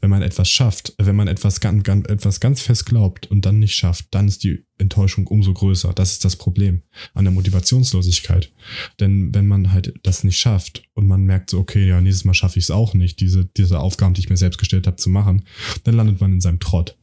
Wenn 0.00 0.10
man 0.10 0.22
etwas 0.22 0.48
schafft, 0.48 0.94
wenn 0.98 1.16
man 1.16 1.28
etwas 1.28 1.60
ganz, 1.60 1.82
ganz, 1.84 2.08
etwas 2.08 2.40
ganz 2.40 2.60
fest 2.60 2.86
glaubt 2.86 3.26
und 3.30 3.44
dann 3.44 3.58
nicht 3.58 3.74
schafft, 3.74 4.06
dann 4.10 4.28
ist 4.28 4.42
die 4.44 4.64
Enttäuschung 4.78 5.26
umso 5.26 5.52
größer. 5.52 5.92
Das 5.92 6.12
ist 6.12 6.24
das 6.24 6.36
Problem 6.36 6.82
an 7.14 7.24
der 7.24 7.32
Motivationslosigkeit. 7.32 8.52
Denn 8.98 9.34
wenn 9.34 9.46
man 9.46 9.72
halt 9.72 9.94
das 10.02 10.24
nicht 10.24 10.38
schafft 10.38 10.82
und 10.94 11.06
man 11.06 11.24
merkt 11.24 11.50
so, 11.50 11.58
okay, 11.58 11.86
ja, 11.86 12.00
nächstes 12.00 12.24
Mal 12.24 12.34
schaffe 12.34 12.58
ich 12.58 12.66
es 12.66 12.70
auch 12.70 12.94
nicht, 12.94 13.20
diese, 13.20 13.44
diese 13.44 13.80
Aufgaben, 13.80 14.14
die 14.14 14.20
ich 14.20 14.30
mir 14.30 14.36
selbst 14.36 14.58
gestellt 14.58 14.86
habe, 14.86 14.96
zu 14.96 15.10
machen, 15.10 15.44
dann 15.84 15.94
landet 15.94 16.20
man 16.20 16.32
in 16.32 16.40
seinem 16.40 16.60
Trott. 16.60 16.96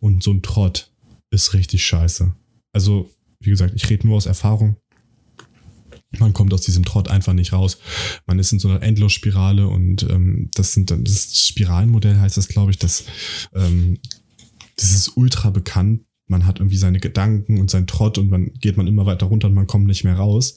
Und 0.00 0.22
so 0.22 0.32
ein 0.32 0.42
Trott 0.42 0.92
ist 1.30 1.54
richtig 1.54 1.84
scheiße. 1.84 2.32
Also, 2.72 3.10
wie 3.40 3.50
gesagt, 3.50 3.74
ich 3.74 3.88
rede 3.90 4.06
nur 4.06 4.16
aus 4.16 4.26
Erfahrung 4.26 4.76
man 6.20 6.32
kommt 6.32 6.52
aus 6.52 6.62
diesem 6.62 6.84
Trott 6.84 7.08
einfach 7.08 7.32
nicht 7.32 7.52
raus. 7.52 7.78
Man 8.26 8.38
ist 8.38 8.52
in 8.52 8.58
so 8.58 8.68
einer 8.68 8.82
Endlosspirale 8.82 9.68
und 9.68 10.02
ähm, 10.04 10.50
das 10.54 10.72
sind 10.72 10.90
dann 10.90 11.04
das 11.04 11.46
Spiralenmodell 11.46 12.18
heißt 12.18 12.36
das, 12.36 12.48
glaube 12.48 12.70
ich, 12.70 12.78
das, 12.78 13.04
ähm, 13.54 13.98
das 14.76 14.90
ist 14.90 15.16
ultra 15.16 15.50
bekannt. 15.50 16.02
Man 16.26 16.46
hat 16.46 16.58
irgendwie 16.58 16.78
seine 16.78 17.00
Gedanken 17.00 17.60
und 17.60 17.70
sein 17.70 17.86
Trott 17.86 18.16
und 18.16 18.30
man 18.30 18.50
geht 18.54 18.78
man 18.78 18.86
immer 18.86 19.04
weiter 19.04 19.26
runter 19.26 19.48
und 19.48 19.54
man 19.54 19.66
kommt 19.66 19.86
nicht 19.86 20.04
mehr 20.04 20.16
raus, 20.16 20.56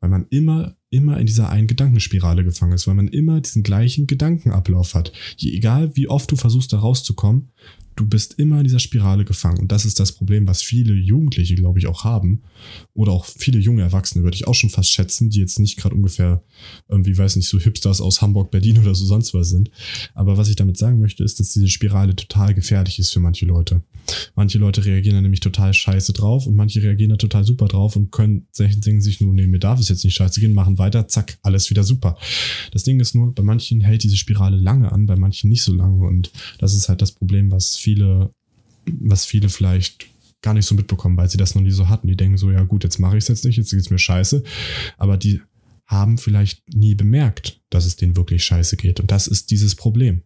weil 0.00 0.10
man 0.10 0.26
immer, 0.30 0.76
immer 0.90 1.18
in 1.20 1.26
dieser 1.26 1.50
einen 1.50 1.68
Gedankenspirale 1.68 2.42
gefangen 2.42 2.72
ist, 2.72 2.88
weil 2.88 2.96
man 2.96 3.06
immer 3.06 3.40
diesen 3.40 3.62
gleichen 3.62 4.08
Gedankenablauf 4.08 4.94
hat. 4.94 5.12
Je, 5.36 5.52
egal 5.56 5.94
wie 5.94 6.08
oft 6.08 6.32
du 6.32 6.36
versuchst 6.36 6.72
da 6.72 6.78
rauszukommen, 6.78 7.52
du 7.96 8.06
bist 8.06 8.34
immer 8.38 8.58
in 8.58 8.64
dieser 8.64 8.78
Spirale 8.78 9.24
gefangen. 9.24 9.58
Und 9.58 9.72
das 9.72 9.84
ist 9.84 10.00
das 10.00 10.12
Problem, 10.12 10.46
was 10.46 10.62
viele 10.62 10.94
Jugendliche, 10.94 11.54
glaube 11.54 11.78
ich, 11.78 11.86
auch 11.86 12.04
haben. 12.04 12.42
Oder 12.94 13.12
auch 13.12 13.24
viele 13.24 13.58
junge 13.58 13.82
Erwachsene, 13.82 14.24
würde 14.24 14.36
ich 14.36 14.46
auch 14.46 14.54
schon 14.54 14.70
fast 14.70 14.90
schätzen, 14.90 15.30
die 15.30 15.40
jetzt 15.40 15.58
nicht 15.58 15.76
gerade 15.76 15.94
ungefähr 15.94 16.42
irgendwie, 16.88 17.16
weiß 17.16 17.36
nicht, 17.36 17.48
so 17.48 17.58
Hipsters 17.58 18.00
aus 18.00 18.20
Hamburg, 18.20 18.50
Berlin 18.50 18.78
oder 18.78 18.94
so 18.94 19.04
sonst 19.04 19.34
was 19.34 19.50
sind. 19.50 19.70
Aber 20.14 20.36
was 20.36 20.48
ich 20.48 20.56
damit 20.56 20.76
sagen 20.76 21.00
möchte, 21.00 21.24
ist, 21.24 21.40
dass 21.40 21.52
diese 21.52 21.68
Spirale 21.68 22.16
total 22.16 22.54
gefährlich 22.54 22.98
ist 22.98 23.12
für 23.12 23.20
manche 23.20 23.46
Leute. 23.46 23.82
Manche 24.34 24.58
Leute 24.58 24.84
reagieren 24.84 25.16
da 25.16 25.22
nämlich 25.22 25.40
total 25.40 25.72
scheiße 25.72 26.12
drauf 26.12 26.46
und 26.46 26.54
manche 26.54 26.82
reagieren 26.82 27.10
da 27.10 27.16
total 27.16 27.44
super 27.44 27.68
drauf 27.68 27.96
und 27.96 28.10
können 28.10 28.46
denken 28.58 29.00
sich 29.00 29.20
nur, 29.20 29.32
nee, 29.32 29.46
mir 29.46 29.58
darf 29.58 29.80
es 29.80 29.88
jetzt 29.88 30.04
nicht 30.04 30.14
scheiße 30.14 30.40
gehen, 30.40 30.52
machen 30.52 30.78
weiter, 30.78 31.08
zack, 31.08 31.38
alles 31.42 31.70
wieder 31.70 31.84
super. 31.84 32.18
Das 32.72 32.82
Ding 32.82 33.00
ist 33.00 33.14
nur, 33.14 33.34
bei 33.34 33.42
manchen 33.42 33.80
hält 33.80 34.02
diese 34.02 34.16
Spirale 34.16 34.56
lange 34.56 34.92
an, 34.92 35.06
bei 35.06 35.16
manchen 35.16 35.48
nicht 35.48 35.62
so 35.62 35.72
lange 35.72 36.06
und 36.06 36.32
das 36.58 36.74
ist 36.74 36.88
halt 36.88 37.00
das 37.00 37.12
Problem, 37.12 37.50
was 37.50 37.76
viele, 37.84 38.32
was 38.86 39.26
viele 39.26 39.48
vielleicht 39.48 40.06
gar 40.42 40.54
nicht 40.54 40.66
so 40.66 40.74
mitbekommen, 40.74 41.16
weil 41.16 41.28
sie 41.28 41.38
das 41.38 41.54
noch 41.54 41.62
nie 41.62 41.70
so 41.70 41.88
hatten. 41.88 42.06
Die 42.06 42.16
denken 42.16 42.36
so, 42.36 42.50
ja 42.50 42.62
gut, 42.64 42.84
jetzt 42.84 42.98
mache 42.98 43.16
ich 43.16 43.24
es 43.24 43.28
jetzt 43.28 43.44
nicht, 43.44 43.56
jetzt 43.56 43.70
geht 43.70 43.80
es 43.80 43.90
mir 43.90 43.98
scheiße. 43.98 44.42
Aber 44.98 45.16
die 45.16 45.40
haben 45.86 46.18
vielleicht 46.18 46.62
nie 46.74 46.94
bemerkt, 46.94 47.60
dass 47.70 47.84
es 47.86 47.96
denen 47.96 48.16
wirklich 48.16 48.44
scheiße 48.44 48.76
geht. 48.76 49.00
Und 49.00 49.10
das 49.10 49.26
ist 49.26 49.50
dieses 49.50 49.74
Problem. 49.74 50.22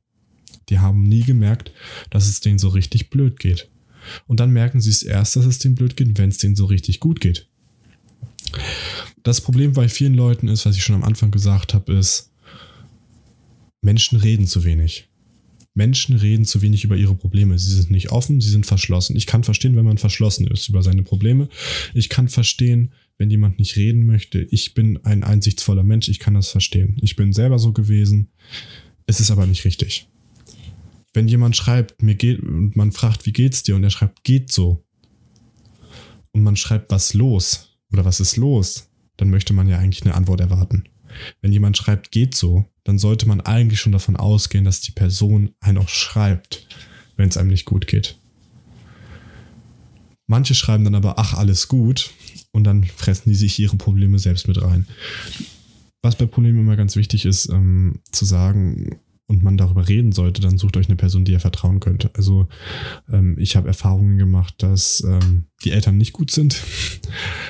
Die 0.69 0.79
haben 0.79 1.03
nie 1.03 1.23
gemerkt, 1.23 1.73
dass 2.11 2.29
es 2.29 2.41
denen 2.41 2.59
so 2.59 2.69
richtig 2.69 3.11
blöd 3.11 3.39
geht. 3.39 3.71
Und 4.27 4.41
dann 4.41 4.53
merken 4.53 4.81
sie 4.81 4.91
es 4.91 5.03
erst, 5.03 5.37
dass 5.37 5.45
es 5.45 5.59
denen 5.59 5.75
blöd 5.75 5.97
geht, 5.97 6.17
wenn 6.19 6.31
es 6.31 6.39
denen 6.39 6.57
so 6.57 6.67
richtig 6.67 7.01
gut 7.01 7.21
geht. 7.21 7.49
Das 9.23 9.41
Problem 9.41 9.73
bei 9.73 9.89
vielen 9.89 10.15
Leuten 10.15 10.49
ist, 10.49 10.65
was 10.65 10.77
ich 10.77 10.83
schon 10.83 10.95
am 10.95 11.05
Anfang 11.05 11.31
gesagt 11.31 11.75
habe, 11.75 11.93
ist, 11.93 12.31
Menschen 13.83 14.19
reden 14.19 14.47
zu 14.47 14.65
wenig. 14.65 15.09
Menschen 15.79 16.17
reden 16.17 16.45
zu 16.45 16.61
wenig 16.61 16.85
über 16.85 16.97
ihre 16.97 17.15
Probleme. 17.15 17.59
Sie 17.59 17.73
sind 17.73 17.91
nicht 17.91 18.11
offen, 18.11 18.41
sie 18.41 18.51
sind 18.51 18.67
verschlossen. 18.67 19.17
Ich 19.17 19.27
kann 19.27 19.45
verstehen, 19.45 19.77
wenn 19.77 19.85
man 19.85 19.97
verschlossen 19.97 20.47
ist 20.49 20.69
über 20.69 20.83
seine 20.83 21.05
Probleme. 21.05 21.49
Ich 21.95 22.09
kann 22.09 22.29
verstehen, 22.29 22.93
wenn 23.17 23.31
jemand 23.31 23.59
nicht 23.59 23.77
reden 23.77 24.05
möchte. 24.05 24.41
Ich 24.51 24.75
bin 24.75 24.99
ein 25.05 25.23
einsichtsvoller 25.23 25.85
Mensch, 25.85 26.09
ich 26.09 26.19
kann 26.19 26.35
das 26.35 26.51
verstehen. 26.51 26.97
Ich 27.01 27.15
bin 27.15 27.33
selber 27.33 27.61
so 27.61 27.73
gewesen. 27.73 28.29
Es 29.07 29.21
ist 29.21 29.31
aber 29.31 29.47
nicht 29.47 29.65
richtig. 29.65 30.09
Wenn 31.15 31.29
jemand 31.29 31.57
schreibt, 31.57 32.03
mir 32.03 32.17
geht, 32.17 32.41
und 32.41 32.75
man 32.77 32.91
fragt, 32.91 33.25
wie 33.25 33.33
geht's 33.33 33.63
dir? 33.63 33.77
Und 33.77 33.85
er 33.85 33.91
schreibt, 33.91 34.25
geht 34.25 34.53
so. 34.53 34.85
Und 36.33 36.43
man 36.43 36.57
schreibt, 36.57 36.91
was 36.91 37.15
los? 37.15 37.79
Oder 37.93 38.05
was 38.05 38.19
ist 38.19 38.37
los? 38.37 38.91
Dann 39.17 39.31
möchte 39.31 39.53
man 39.53 39.69
ja 39.69 39.79
eigentlich 39.79 40.05
eine 40.05 40.15
Antwort 40.15 40.41
erwarten. 40.41 40.85
Wenn 41.41 41.53
jemand 41.53 41.77
schreibt, 41.77 42.11
geht 42.11 42.35
so, 42.35 42.67
dann 42.89 42.99
sollte 42.99 43.29
man 43.29 43.43
eigentlich 43.43 43.81
schon 43.81 43.93
davon 43.93 44.17
ausgehen, 44.17 44.65
dass 44.65 44.81
die 44.81 44.93
Person 44.93 45.51
einen 45.61 45.77
auch 45.77 45.91
schreibt, 45.91 46.67
wenn 47.17 47.29
es 47.29 47.37
einem 47.37 47.51
nicht 47.51 47.67
gut 47.67 47.87
geht. 47.87 48.17
Manche 50.27 50.55
schreiben 50.55 50.85
dann 50.85 50.95
aber, 50.95 51.19
ach, 51.19 51.35
alles 51.35 51.69
gut, 51.69 52.13
und 52.51 52.65
dann 52.65 52.85
fressen 52.85 53.29
die 53.29 53.35
sich 53.35 53.59
ihre 53.59 53.77
Probleme 53.77 54.19
selbst 54.19 54.49
mit 54.49 54.63
rein. 54.63 54.87
Was 56.01 56.17
bei 56.17 56.25
Problemen 56.25 56.61
immer 56.61 56.77
ganz 56.77 56.97
wichtig 56.97 57.27
ist, 57.27 57.51
ähm, 57.51 58.01
zu 58.11 58.25
sagen, 58.25 58.99
und 59.27 59.43
man 59.43 59.59
darüber 59.59 59.87
reden 59.87 60.13
sollte, 60.13 60.41
dann 60.41 60.57
sucht 60.57 60.79
euch 60.79 60.89
eine 60.89 60.97
Person, 60.97 61.27
die 61.27 61.33
ihr 61.33 61.41
vertrauen 61.41 61.81
könnt. 61.81 62.17
Also 62.17 62.49
ähm, 63.13 63.37
ich 63.39 63.55
habe 63.55 63.69
Erfahrungen 63.69 64.17
gemacht, 64.17 64.55
dass 64.63 65.05
ähm, 65.05 65.45
die 65.63 65.73
Eltern 65.73 65.99
nicht 65.99 66.15
gut 66.15 66.31
sind. 66.31 66.57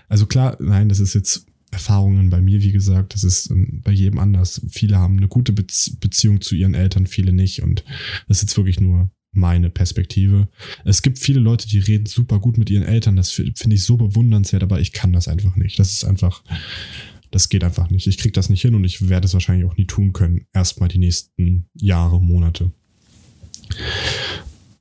Also 0.09 0.27
klar, 0.27 0.57
nein, 0.59 0.89
das 0.89 0.99
ist 0.99 1.15
jetzt 1.15 1.47
Erfahrungen 1.79 2.29
bei 2.29 2.41
mir, 2.41 2.61
wie 2.63 2.73
gesagt, 2.73 3.15
das 3.15 3.23
ist 3.23 3.51
ähm, 3.51 3.83
bei 3.85 3.93
jedem 3.93 4.19
anders. 4.19 4.61
Viele 4.69 4.99
haben 4.99 5.17
eine 5.17 5.29
gute 5.29 5.53
Beziehung 5.53 6.41
zu 6.41 6.57
ihren 6.57 6.75
Eltern, 6.75 7.07
viele 7.07 7.33
nicht. 7.33 7.63
Und 7.63 7.85
das 8.27 8.39
ist 8.39 8.43
jetzt 8.43 8.57
wirklich 8.57 8.81
nur 8.81 9.11
meine 9.31 9.71
Perspektive. 9.71 10.49
Es 10.85 11.03
gibt 11.03 11.21
viele 11.21 11.39
Leute, 11.39 11.69
die 11.69 11.79
reden 11.79 12.07
super 12.07 12.41
gut 12.41 12.59
mit 12.59 12.69
ihren 12.69 12.83
Eltern. 12.83 13.15
Das 13.15 13.31
finde 13.31 13.77
ich 13.77 13.85
so 13.85 13.97
bewundernswert, 13.97 14.65
aber 14.65 14.81
ich 14.81 14.93
kann 14.93 15.13
das 15.13 15.29
einfach 15.29 15.55
nicht. 15.55 15.79
Das 15.79 15.93
ist 15.93 16.05
einfach, 16.05 16.43
das 17.31 17.49
geht 17.49 17.63
einfach 17.63 17.91
nicht. 17.91 18.09
Ich 18.09 18.19
kriege 18.19 18.33
das 18.33 18.49
nicht 18.49 18.63
hin 18.63 18.75
und 18.75 18.85
ich 18.85 19.09
werde 19.09 19.27
es 19.27 19.35
wahrscheinlich 19.35 19.65
auch 19.65 19.77
nie 19.77 19.87
tun 19.87 20.13
können. 20.13 20.47
Erstmal 20.53 20.89
die 20.89 20.99
nächsten 20.99 21.69
Jahre, 21.75 22.21
Monate. 22.21 22.73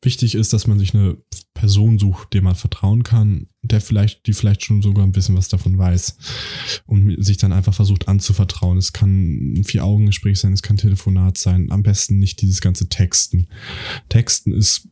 Wichtig 0.02 0.36
ist, 0.36 0.54
dass 0.54 0.68
man 0.68 0.80
sich 0.80 0.94
eine 0.94 1.18
Person 1.54 1.98
sucht, 1.98 2.34
der 2.34 2.44
man 2.44 2.56
vertrauen 2.56 3.04
kann, 3.04 3.48
der 3.64 3.82
vielleicht, 3.82 4.28
die 4.28 4.34
vielleicht 4.34 4.64
schon 4.64 4.82
sogar 4.82 5.04
ein 5.04 5.12
bisschen 5.12 5.36
was 5.36 5.50
davon 5.50 5.78
weiß 5.78 6.18
und 6.86 7.24
sich 7.24 7.38
dann 7.38 7.52
einfach 7.52 7.74
versucht 7.74 8.08
anzuvertrauen. 8.08 8.78
Es 8.78 8.94
kann 8.94 9.54
ein 9.56 9.64
Vier-Augen-Gespräch 9.64 10.40
sein, 10.40 10.54
es 10.54 10.62
kann 10.62 10.78
Telefonat 10.78 11.38
sein. 11.38 11.72
Am 11.72 11.84
besten 11.84 12.20
nicht 12.20 12.42
dieses 12.42 12.62
ganze 12.62 12.90
Texten. 12.90 13.48
Texten 14.08 14.54
ist 14.54 14.88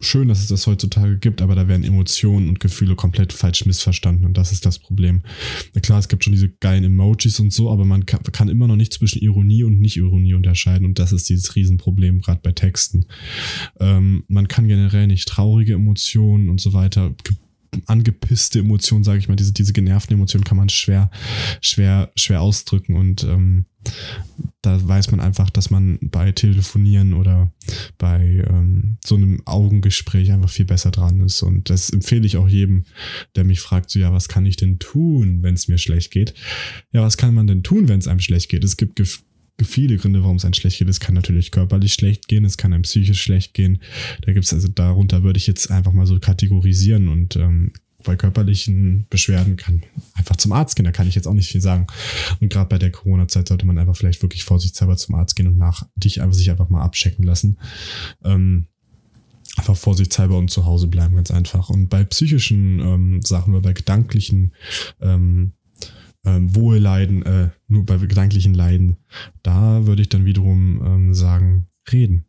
schön, 0.00 0.28
dass 0.28 0.40
es 0.40 0.48
das 0.48 0.66
heutzutage 0.66 1.18
gibt, 1.18 1.42
aber 1.42 1.54
da 1.54 1.68
werden 1.68 1.84
Emotionen 1.84 2.48
und 2.48 2.60
Gefühle 2.60 2.96
komplett 2.96 3.32
falsch 3.32 3.66
missverstanden 3.66 4.24
und 4.24 4.36
das 4.36 4.52
ist 4.52 4.64
das 4.64 4.78
Problem. 4.78 5.22
Na 5.74 5.80
klar, 5.80 5.98
es 5.98 6.08
gibt 6.08 6.24
schon 6.24 6.32
diese 6.32 6.48
geilen 6.48 6.84
Emojis 6.84 7.38
und 7.38 7.52
so, 7.52 7.70
aber 7.70 7.84
man 7.84 8.06
kann, 8.06 8.48
immer 8.48 8.66
noch 8.66 8.76
nicht 8.76 8.92
zwischen 8.92 9.20
Ironie 9.20 9.64
und 9.64 9.80
Nicht-Ironie 9.80 10.34
unterscheiden 10.34 10.86
und 10.86 10.98
das 10.98 11.12
ist 11.12 11.28
dieses 11.28 11.54
Riesenproblem 11.54 12.20
gerade 12.20 12.40
bei 12.42 12.52
Texten. 12.52 13.04
Ähm, 13.78 14.24
man 14.28 14.48
kann 14.48 14.66
generell 14.66 15.06
nicht 15.06 15.28
traurige 15.28 15.74
Emotionen 15.74 16.48
und 16.48 16.60
so 16.60 16.72
weiter 16.72 17.14
angepisste 17.86 18.60
Emotionen, 18.60 19.04
sage 19.04 19.18
ich 19.18 19.28
mal, 19.28 19.36
diese, 19.36 19.52
diese 19.52 19.72
genervten 19.72 20.14
Emotionen 20.14 20.44
kann 20.44 20.56
man 20.56 20.68
schwer, 20.68 21.10
schwer, 21.60 22.10
schwer 22.16 22.40
ausdrücken 22.42 22.96
und 22.96 23.24
ähm, 23.24 23.66
da 24.62 24.86
weiß 24.86 25.10
man 25.10 25.20
einfach, 25.20 25.48
dass 25.50 25.70
man 25.70 25.98
bei 26.02 26.32
Telefonieren 26.32 27.14
oder 27.14 27.52
bei 27.96 28.44
ähm, 28.46 28.98
so 29.04 29.16
einem 29.16 29.40
Augengespräch 29.46 30.30
einfach 30.32 30.50
viel 30.50 30.66
besser 30.66 30.90
dran 30.90 31.20
ist. 31.20 31.42
Und 31.42 31.70
das 31.70 31.90
empfehle 31.90 32.26
ich 32.26 32.36
auch 32.36 32.48
jedem, 32.48 32.84
der 33.36 33.44
mich 33.44 33.60
fragt, 33.60 33.90
so 33.90 33.98
ja, 33.98 34.12
was 34.12 34.28
kann 34.28 34.44
ich 34.44 34.56
denn 34.56 34.78
tun, 34.78 35.42
wenn 35.42 35.54
es 35.54 35.68
mir 35.68 35.78
schlecht 35.78 36.10
geht? 36.10 36.34
Ja, 36.92 37.02
was 37.02 37.16
kann 37.16 37.34
man 37.34 37.46
denn 37.46 37.62
tun, 37.62 37.88
wenn 37.88 38.00
es 38.00 38.06
einem 38.06 38.20
schlecht 38.20 38.50
geht? 38.50 38.64
Es 38.64 38.76
gibt 38.76 38.98
viele 39.64 39.96
Gründe, 39.96 40.22
warum 40.22 40.36
es 40.36 40.44
einem 40.44 40.54
schlecht 40.54 40.78
geht. 40.78 40.88
Es 40.88 41.00
kann 41.00 41.14
natürlich 41.14 41.50
körperlich 41.50 41.94
schlecht 41.94 42.28
gehen, 42.28 42.44
es 42.44 42.56
kann 42.56 42.72
einem 42.72 42.82
psychisch 42.82 43.22
schlecht 43.22 43.54
gehen. 43.54 43.80
Da 44.22 44.32
gibt 44.32 44.44
es 44.44 44.52
also 44.52 44.68
darunter 44.68 45.22
würde 45.22 45.38
ich 45.38 45.46
jetzt 45.46 45.70
einfach 45.70 45.92
mal 45.92 46.06
so 46.06 46.18
kategorisieren 46.18 47.08
und 47.08 47.36
ähm, 47.36 47.72
bei 48.02 48.16
körperlichen 48.16 49.06
Beschwerden 49.10 49.56
kann 49.56 49.82
einfach 50.14 50.36
zum 50.36 50.52
Arzt 50.52 50.76
gehen. 50.76 50.84
Da 50.84 50.92
kann 50.92 51.08
ich 51.08 51.14
jetzt 51.14 51.26
auch 51.26 51.34
nicht 51.34 51.50
viel 51.50 51.60
sagen. 51.60 51.86
Und 52.40 52.50
gerade 52.50 52.68
bei 52.68 52.78
der 52.78 52.90
Corona-Zeit 52.90 53.48
sollte 53.48 53.66
man 53.66 53.78
einfach 53.78 53.96
vielleicht 53.96 54.22
wirklich 54.22 54.44
vorsichtshalber 54.44 54.96
zum 54.96 55.14
Arzt 55.14 55.36
gehen 55.36 55.46
und 55.46 55.58
nach 55.58 55.86
dich 55.96 56.22
einfach 56.22 56.34
sich 56.34 56.50
einfach 56.50 56.68
mal 56.68 56.82
abchecken 56.82 57.24
lassen. 57.24 57.58
Ähm, 58.24 58.66
einfach 59.56 59.76
vorsichtshalber 59.76 60.38
und 60.38 60.50
zu 60.50 60.64
Hause 60.64 60.86
bleiben, 60.86 61.16
ganz 61.16 61.30
einfach. 61.30 61.70
Und 61.70 61.88
bei 61.88 62.04
psychischen 62.04 62.80
ähm, 62.80 63.20
Sachen 63.22 63.52
oder 63.52 63.62
bei 63.62 63.72
gedanklichen 63.72 64.54
ähm, 65.00 65.52
ähm, 66.24 66.54
Wohlleiden, 66.54 67.22
äh, 67.24 67.50
nur 67.68 67.86
bei 67.86 67.96
gedanklichen 67.96 68.54
Leiden, 68.54 68.96
da 69.42 69.86
würde 69.86 70.02
ich 70.02 70.08
dann 70.08 70.24
wiederum 70.24 70.82
ähm, 70.84 71.14
sagen, 71.14 71.68
reden. 71.90 72.26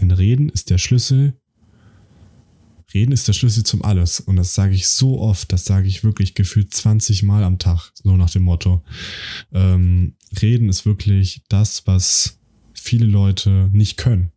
Denn 0.00 0.10
reden 0.10 0.48
ist 0.48 0.70
der 0.70 0.78
Schlüssel 0.78 1.34
Reden 2.94 3.12
ist 3.12 3.26
der 3.28 3.32
Schlüssel 3.32 3.64
zum 3.64 3.84
Alles. 3.84 4.20
Und 4.20 4.36
das 4.36 4.54
sage 4.54 4.74
ich 4.74 4.88
so 4.88 5.20
oft, 5.20 5.52
das 5.52 5.64
sage 5.64 5.88
ich 5.88 6.04
wirklich 6.04 6.34
gefühlt 6.34 6.72
20 6.72 7.24
Mal 7.24 7.44
am 7.44 7.58
Tag, 7.58 7.90
so 7.94 8.16
nach 8.16 8.30
dem 8.30 8.42
Motto. 8.42 8.82
Ähm, 9.52 10.14
Reden 10.40 10.68
ist 10.68 10.86
wirklich 10.86 11.42
das, 11.48 11.86
was 11.86 12.38
viele 12.72 13.06
Leute 13.06 13.68
nicht 13.72 13.96
können. 13.96 14.32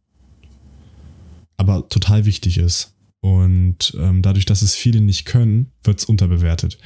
Aber 1.58 1.88
total 1.89 2.25
wichtig 2.25 2.58
ist. 2.58 2.95
Und 3.22 3.98
ähm, 4.00 4.22
dadurch, 4.22 4.46
dass 4.46 4.62
es 4.62 4.76
viele 4.76 5.02
nicht 5.02 5.26
können, 5.26 5.72
wird 5.84 6.00
es 6.00 6.06
unterbewertet. 6.06 6.78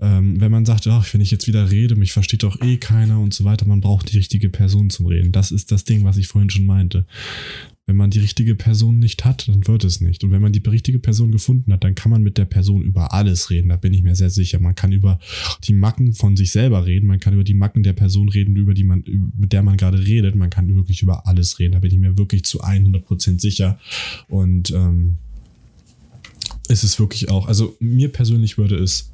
Ähm, 0.00 0.40
wenn 0.40 0.50
man 0.50 0.64
sagt, 0.64 0.86
ach, 0.86 1.12
wenn 1.12 1.20
ich 1.20 1.30
jetzt 1.30 1.46
wieder 1.46 1.70
rede, 1.70 1.94
mich 1.94 2.12
versteht 2.12 2.42
doch 2.42 2.62
eh 2.62 2.78
keiner 2.78 3.20
und 3.20 3.34
so 3.34 3.44
weiter, 3.44 3.66
man 3.66 3.82
braucht 3.82 4.10
die 4.10 4.16
richtige 4.16 4.48
Person 4.48 4.88
zum 4.88 5.06
Reden. 5.06 5.30
Das 5.30 5.50
ist 5.50 5.70
das 5.70 5.84
Ding, 5.84 6.04
was 6.04 6.16
ich 6.16 6.26
vorhin 6.26 6.48
schon 6.48 6.64
meinte. 6.64 7.06
Wenn 7.84 7.96
man 7.96 8.10
die 8.10 8.18
richtige 8.18 8.54
Person 8.54 8.98
nicht 8.98 9.24
hat, 9.26 9.48
dann 9.48 9.66
wird 9.66 9.84
es 9.84 10.00
nicht. 10.00 10.24
Und 10.24 10.30
wenn 10.30 10.42
man 10.42 10.52
die 10.52 10.62
richtige 10.66 10.98
Person 10.98 11.32
gefunden 11.32 11.72
hat, 11.72 11.84
dann 11.84 11.94
kann 11.94 12.10
man 12.10 12.22
mit 12.22 12.38
der 12.38 12.44
Person 12.44 12.82
über 12.82 13.12
alles 13.12 13.50
reden. 13.50 13.68
Da 13.68 13.76
bin 13.76 13.94
ich 13.94 14.02
mir 14.02 14.14
sehr 14.14 14.30
sicher. 14.30 14.60
Man 14.60 14.74
kann 14.74 14.92
über 14.92 15.18
die 15.64 15.72
Macken 15.72 16.12
von 16.12 16.36
sich 16.36 16.50
selber 16.50 16.86
reden. 16.86 17.06
Man 17.06 17.20
kann 17.20 17.34
über 17.34 17.44
die 17.44 17.54
Macken 17.54 17.82
der 17.82 17.94
Person 17.94 18.28
reden, 18.28 18.56
über 18.56 18.74
die 18.74 18.84
man, 18.84 19.04
mit 19.36 19.52
der 19.52 19.62
man 19.62 19.78
gerade 19.78 19.98
redet. 19.98 20.34
Man 20.34 20.50
kann 20.50 20.74
wirklich 20.74 21.02
über 21.02 21.26
alles 21.26 21.58
reden. 21.58 21.72
Da 21.72 21.78
bin 21.78 21.90
ich 21.90 21.98
mir 21.98 22.18
wirklich 22.18 22.44
zu 22.44 22.62
100% 22.62 23.40
sicher. 23.40 23.78
Und 24.28 24.70
ähm, 24.70 25.16
es 26.68 26.84
ist 26.84 27.00
wirklich 27.00 27.30
auch, 27.30 27.48
also 27.48 27.76
mir 27.80 28.10
persönlich 28.10 28.58
würde 28.58 28.76
es 28.76 29.12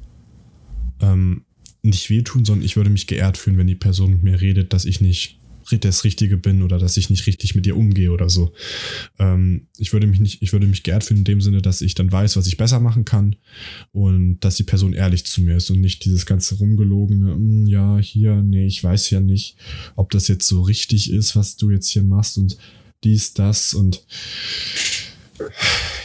ähm, 1.01 1.45
nicht 1.81 2.09
wehtun, 2.09 2.45
sondern 2.45 2.65
ich 2.65 2.75
würde 2.75 2.89
mich 2.89 3.07
geehrt 3.07 3.37
fühlen, 3.37 3.57
wenn 3.57 3.67
die 3.67 3.75
Person 3.75 4.11
mit 4.11 4.23
mir 4.23 4.41
redet, 4.41 4.73
dass 4.73 4.85
ich 4.85 5.01
nicht 5.01 5.39
das 5.71 6.03
Richtige 6.03 6.37
bin 6.37 6.61
oder 6.61 6.77
dass 6.77 6.95
ich 6.95 7.09
nicht 7.09 7.25
richtig 7.25 7.55
mit 7.55 7.65
ihr 7.65 7.75
umgehe 7.75 8.11
oder 8.11 8.29
so. 8.29 8.53
Ähm, 9.17 9.67
ich 9.77 9.93
würde 9.93 10.05
mich 10.05 10.19
nicht, 10.19 10.41
ich 10.43 10.53
würde 10.53 10.67
mich 10.67 10.83
geehrt 10.83 11.03
finden 11.03 11.21
in 11.21 11.25
dem 11.25 11.41
Sinne, 11.41 11.61
dass 11.61 11.81
ich 11.81 11.95
dann 11.95 12.11
weiß, 12.11 12.37
was 12.37 12.45
ich 12.45 12.57
besser 12.57 12.79
machen 12.79 13.03
kann 13.03 13.35
und 13.91 14.39
dass 14.41 14.57
die 14.57 14.63
Person 14.63 14.93
ehrlich 14.93 15.25
zu 15.25 15.41
mir 15.41 15.57
ist 15.57 15.71
und 15.71 15.81
nicht 15.81 16.05
dieses 16.05 16.27
ganze 16.27 16.55
rumgelogene, 16.55 17.33
hm, 17.33 17.67
ja, 17.67 17.97
hier, 17.97 18.43
nee, 18.43 18.67
ich 18.67 18.83
weiß 18.83 19.09
ja 19.09 19.19
nicht, 19.19 19.57
ob 19.95 20.11
das 20.11 20.27
jetzt 20.27 20.47
so 20.47 20.61
richtig 20.61 21.11
ist, 21.11 21.35
was 21.35 21.57
du 21.57 21.71
jetzt 21.71 21.89
hier 21.89 22.03
machst 22.03 22.37
und 22.37 22.57
dies, 23.03 23.33
das 23.33 23.73
und 23.73 24.05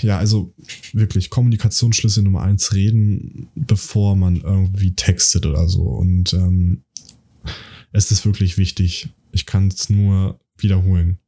ja, 0.03 0.19
also 0.19 0.55
wirklich 0.93 1.31
Kommunikationsschlüssel 1.31 2.23
Nummer 2.23 2.43
eins, 2.43 2.75
reden, 2.75 3.49
bevor 3.55 4.17
man 4.17 4.37
irgendwie 4.41 4.95
textet 4.95 5.47
oder 5.47 5.69
so. 5.69 5.83
Und 5.83 6.33
ähm, 6.33 6.83
es 7.93 8.11
ist 8.11 8.25
wirklich 8.25 8.59
wichtig, 8.59 9.09
ich 9.33 9.47
kann 9.47 9.69
es 9.69 9.91
nur 9.91 10.41
wiederholen. 10.59 11.19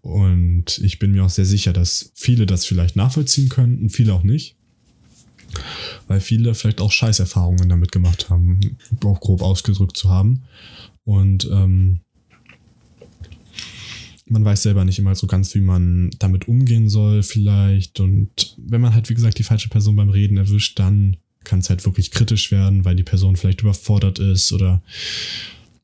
Und 0.00 0.78
ich 0.78 0.98
bin 0.98 1.12
mir 1.12 1.24
auch 1.24 1.30
sehr 1.30 1.46
sicher, 1.46 1.72
dass 1.72 2.12
viele 2.14 2.44
das 2.44 2.66
vielleicht 2.66 2.94
nachvollziehen 2.94 3.48
können 3.48 3.78
und 3.78 3.90
viele 3.90 4.12
auch 4.12 4.22
nicht. 4.22 4.56
Weil 6.08 6.20
viele 6.20 6.54
vielleicht 6.54 6.80
auch 6.80 6.92
Scheißerfahrungen 6.92 7.68
damit 7.68 7.90
gemacht 7.90 8.28
haben, 8.28 8.76
auch 9.04 9.20
grob 9.20 9.40
ausgedrückt 9.40 9.96
zu 9.96 10.10
haben. 10.10 10.42
Und 11.04 11.48
ähm, 11.50 12.00
man 14.26 14.44
weiß 14.44 14.62
selber 14.62 14.84
nicht 14.84 14.98
immer 14.98 15.14
so 15.14 15.26
ganz, 15.26 15.54
wie 15.54 15.60
man 15.60 16.10
damit 16.18 16.48
umgehen 16.48 16.88
soll, 16.88 17.22
vielleicht. 17.22 18.00
Und 18.00 18.56
wenn 18.56 18.80
man 18.80 18.94
halt, 18.94 19.10
wie 19.10 19.14
gesagt, 19.14 19.38
die 19.38 19.42
falsche 19.42 19.68
Person 19.68 19.96
beim 19.96 20.10
Reden 20.10 20.36
erwischt, 20.36 20.78
dann 20.78 21.16
kann 21.44 21.58
es 21.58 21.68
halt 21.68 21.84
wirklich 21.84 22.10
kritisch 22.10 22.50
werden, 22.50 22.84
weil 22.84 22.96
die 22.96 23.02
Person 23.02 23.36
vielleicht 23.36 23.60
überfordert 23.60 24.18
ist 24.18 24.52
oder 24.52 24.82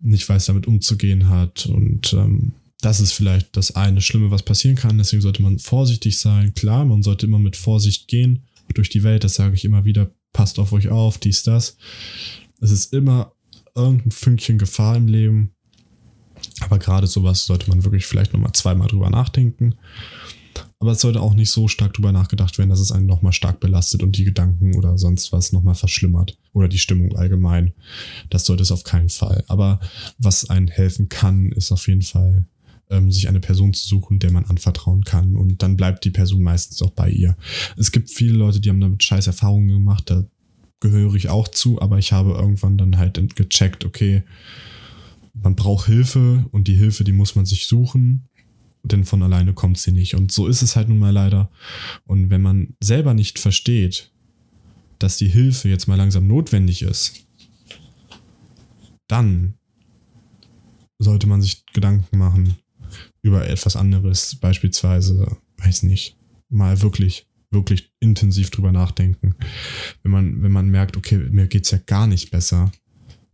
nicht 0.00 0.26
weiß, 0.26 0.46
damit 0.46 0.66
umzugehen 0.66 1.28
hat. 1.28 1.66
Und 1.66 2.14
ähm, 2.14 2.52
das 2.80 3.00
ist 3.00 3.12
vielleicht 3.12 3.56
das 3.56 3.76
eine 3.76 4.00
Schlimme, 4.00 4.30
was 4.30 4.42
passieren 4.42 4.76
kann. 4.76 4.96
Deswegen 4.96 5.22
sollte 5.22 5.42
man 5.42 5.58
vorsichtig 5.58 6.18
sein. 6.18 6.54
Klar, 6.54 6.86
man 6.86 7.02
sollte 7.02 7.26
immer 7.26 7.38
mit 7.38 7.56
Vorsicht 7.56 8.08
gehen 8.08 8.44
durch 8.72 8.88
die 8.88 9.02
Welt. 9.02 9.22
Das 9.22 9.34
sage 9.34 9.54
ich 9.54 9.64
immer 9.64 9.84
wieder. 9.84 10.10
Passt 10.32 10.58
auf 10.58 10.72
euch 10.72 10.88
auf, 10.88 11.18
dies, 11.18 11.42
das. 11.42 11.76
Es 12.60 12.70
ist 12.70 12.94
immer 12.94 13.32
irgendein 13.74 14.12
Fünkchen 14.12 14.58
Gefahr 14.58 14.96
im 14.96 15.08
Leben. 15.08 15.50
Aber 16.60 16.78
gerade 16.78 17.06
sowas 17.06 17.44
sollte 17.44 17.68
man 17.70 17.84
wirklich 17.84 18.06
vielleicht 18.06 18.32
nochmal 18.32 18.52
zweimal 18.52 18.88
drüber 18.88 19.10
nachdenken. 19.10 19.74
Aber 20.78 20.92
es 20.92 21.00
sollte 21.02 21.20
auch 21.20 21.34
nicht 21.34 21.50
so 21.50 21.68
stark 21.68 21.92
drüber 21.92 22.10
nachgedacht 22.10 22.56
werden, 22.56 22.70
dass 22.70 22.80
es 22.80 22.90
einen 22.90 23.06
nochmal 23.06 23.34
stark 23.34 23.60
belastet 23.60 24.02
und 24.02 24.16
die 24.16 24.24
Gedanken 24.24 24.76
oder 24.76 24.96
sonst 24.96 25.30
was 25.30 25.52
nochmal 25.52 25.74
verschlimmert. 25.74 26.38
Oder 26.54 26.68
die 26.68 26.78
Stimmung 26.78 27.14
allgemein. 27.16 27.74
Das 28.30 28.46
sollte 28.46 28.62
es 28.62 28.72
auf 28.72 28.82
keinen 28.82 29.10
Fall. 29.10 29.44
Aber 29.46 29.80
was 30.18 30.48
einen 30.48 30.68
helfen 30.68 31.10
kann, 31.10 31.52
ist 31.52 31.70
auf 31.70 31.86
jeden 31.86 32.02
Fall, 32.02 32.46
ähm, 32.88 33.12
sich 33.12 33.28
eine 33.28 33.40
Person 33.40 33.74
zu 33.74 33.86
suchen, 33.86 34.18
der 34.20 34.32
man 34.32 34.46
anvertrauen 34.46 35.04
kann. 35.04 35.36
Und 35.36 35.62
dann 35.62 35.76
bleibt 35.76 36.04
die 36.04 36.10
Person 36.10 36.42
meistens 36.42 36.80
auch 36.80 36.90
bei 36.90 37.10
ihr. 37.10 37.36
Es 37.76 37.92
gibt 37.92 38.10
viele 38.10 38.32
Leute, 38.32 38.60
die 38.60 38.70
haben 38.70 38.80
damit 38.80 39.02
scheiß 39.02 39.26
Erfahrungen 39.26 39.68
gemacht. 39.68 40.04
Da 40.08 40.24
gehöre 40.80 41.14
ich 41.14 41.28
auch 41.28 41.48
zu. 41.48 41.80
Aber 41.82 41.98
ich 41.98 42.12
habe 42.12 42.30
irgendwann 42.30 42.78
dann 42.78 42.96
halt 42.96 43.36
gecheckt, 43.36 43.84
okay, 43.84 44.22
man 45.32 45.56
braucht 45.56 45.86
Hilfe 45.86 46.46
und 46.50 46.68
die 46.68 46.76
Hilfe, 46.76 47.04
die 47.04 47.12
muss 47.12 47.34
man 47.34 47.46
sich 47.46 47.66
suchen 47.66 48.28
denn 48.82 49.04
von 49.04 49.22
alleine 49.22 49.52
kommt 49.54 49.78
sie 49.78 49.92
nicht. 49.92 50.14
Und 50.14 50.32
so 50.32 50.46
ist 50.46 50.62
es 50.62 50.76
halt 50.76 50.88
nun 50.88 50.98
mal 50.98 51.12
leider. 51.12 51.50
Und 52.04 52.30
wenn 52.30 52.42
man 52.42 52.74
selber 52.80 53.14
nicht 53.14 53.38
versteht, 53.38 54.12
dass 54.98 55.16
die 55.16 55.28
Hilfe 55.28 55.68
jetzt 55.68 55.86
mal 55.86 55.96
langsam 55.96 56.26
notwendig 56.26 56.82
ist, 56.82 57.26
dann 59.08 59.54
sollte 60.98 61.26
man 61.26 61.42
sich 61.42 61.64
Gedanken 61.72 62.18
machen 62.18 62.56
über 63.22 63.48
etwas 63.48 63.76
anderes, 63.76 64.36
beispielsweise, 64.36 65.36
weiß 65.58 65.82
nicht, 65.84 66.16
mal 66.48 66.82
wirklich, 66.82 67.26
wirklich 67.50 67.92
intensiv 68.00 68.50
drüber 68.50 68.72
nachdenken. 68.72 69.34
Wenn 70.02 70.12
man, 70.12 70.42
wenn 70.42 70.52
man 70.52 70.68
merkt, 70.68 70.96
okay, 70.96 71.16
mir 71.30 71.48
geht's 71.48 71.70
ja 71.70 71.78
gar 71.78 72.06
nicht 72.06 72.30
besser, 72.30 72.70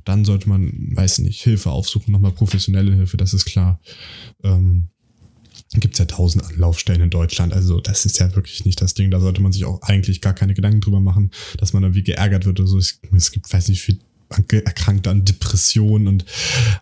dann 0.06 0.24
sollte 0.24 0.48
man, 0.48 0.72
weiß 0.94 1.18
nicht, 1.18 1.42
Hilfe 1.42 1.70
aufsuchen, 1.70 2.12
nochmal 2.12 2.32
professionelle 2.32 2.94
Hilfe, 2.94 3.18
das 3.18 3.34
ist 3.34 3.44
klar. 3.44 3.80
Ähm, 4.42 4.88
gibt 5.74 5.94
es 5.94 5.98
ja 5.98 6.04
tausend 6.04 6.44
Anlaufstellen 6.44 7.02
in 7.02 7.10
Deutschland. 7.10 7.52
Also 7.52 7.80
das 7.80 8.06
ist 8.06 8.18
ja 8.18 8.34
wirklich 8.34 8.64
nicht 8.64 8.80
das 8.80 8.94
Ding. 8.94 9.10
Da 9.10 9.20
sollte 9.20 9.42
man 9.42 9.52
sich 9.52 9.64
auch 9.64 9.82
eigentlich 9.82 10.20
gar 10.20 10.32
keine 10.32 10.54
Gedanken 10.54 10.80
drüber 10.80 11.00
machen, 11.00 11.32
dass 11.58 11.72
man 11.72 11.82
irgendwie 11.82 12.04
geärgert 12.04 12.46
wird 12.46 12.60
oder 12.60 12.68
so. 12.68 12.78
Es, 12.78 13.00
es 13.14 13.32
gibt, 13.32 13.52
weiß 13.52 13.68
nicht, 13.68 13.82
viel 13.82 13.98
Erkrankte 14.28 15.10
an 15.10 15.24
Depressionen 15.24 16.08
und 16.08 16.24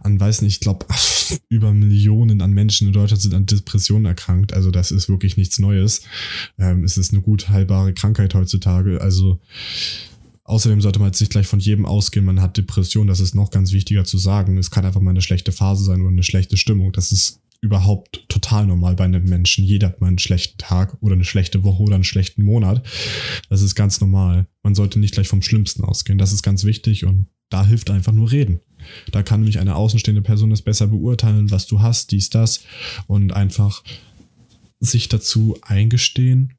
an, 0.00 0.18
weiß 0.18 0.42
nicht, 0.42 0.54
ich 0.54 0.60
glaube, 0.60 0.86
über 1.48 1.72
Millionen 1.72 2.40
an 2.40 2.52
Menschen 2.52 2.86
in 2.86 2.92
Deutschland 2.92 3.22
sind 3.22 3.34
an 3.34 3.46
Depressionen 3.46 4.06
erkrankt. 4.06 4.52
Also 4.52 4.70
das 4.70 4.90
ist 4.90 5.08
wirklich 5.08 5.36
nichts 5.36 5.58
Neues. 5.58 6.02
Ähm, 6.58 6.84
es 6.84 6.96
ist 6.96 7.12
eine 7.12 7.22
gut 7.22 7.48
heilbare 7.48 7.94
Krankheit 7.94 8.34
heutzutage. 8.34 9.00
Also 9.00 9.40
Außerdem 10.44 10.80
sollte 10.82 10.98
man 10.98 11.08
jetzt 11.08 11.20
nicht 11.20 11.32
gleich 11.32 11.46
von 11.46 11.58
jedem 11.58 11.86
ausgehen, 11.86 12.26
man 12.26 12.42
hat 12.42 12.56
Depression, 12.56 13.06
das 13.06 13.20
ist 13.20 13.34
noch 13.34 13.50
ganz 13.50 13.72
wichtiger 13.72 14.04
zu 14.04 14.18
sagen. 14.18 14.58
Es 14.58 14.70
kann 14.70 14.84
einfach 14.84 15.00
mal 15.00 15.10
eine 15.10 15.22
schlechte 15.22 15.52
Phase 15.52 15.84
sein 15.84 16.02
oder 16.02 16.10
eine 16.10 16.22
schlechte 16.22 16.58
Stimmung. 16.58 16.92
Das 16.92 17.12
ist 17.12 17.40
überhaupt 17.62 18.28
total 18.28 18.66
normal 18.66 18.94
bei 18.94 19.04
einem 19.04 19.24
Menschen. 19.24 19.64
Jeder 19.64 19.88
hat 19.88 20.00
mal 20.02 20.08
einen 20.08 20.18
schlechten 20.18 20.58
Tag 20.58 20.98
oder 21.00 21.14
eine 21.14 21.24
schlechte 21.24 21.64
Woche 21.64 21.82
oder 21.82 21.94
einen 21.94 22.04
schlechten 22.04 22.42
Monat. 22.42 22.86
Das 23.48 23.62
ist 23.62 23.74
ganz 23.74 24.02
normal. 24.02 24.46
Man 24.62 24.74
sollte 24.74 24.98
nicht 24.98 25.14
gleich 25.14 25.28
vom 25.28 25.40
Schlimmsten 25.40 25.82
ausgehen. 25.82 26.18
Das 26.18 26.32
ist 26.32 26.42
ganz 26.42 26.64
wichtig 26.64 27.06
und 27.06 27.28
da 27.48 27.64
hilft 27.64 27.88
einfach 27.88 28.12
nur 28.12 28.30
reden. 28.30 28.60
Da 29.12 29.22
kann 29.22 29.40
nämlich 29.40 29.60
eine 29.60 29.76
außenstehende 29.76 30.20
Person 30.20 30.50
das 30.50 30.60
besser 30.60 30.88
beurteilen, 30.88 31.50
was 31.50 31.66
du 31.66 31.80
hast, 31.80 32.12
dies, 32.12 32.28
das 32.28 32.60
und 33.06 33.32
einfach 33.32 33.82
sich 34.80 35.08
dazu 35.08 35.56
eingestehen, 35.62 36.52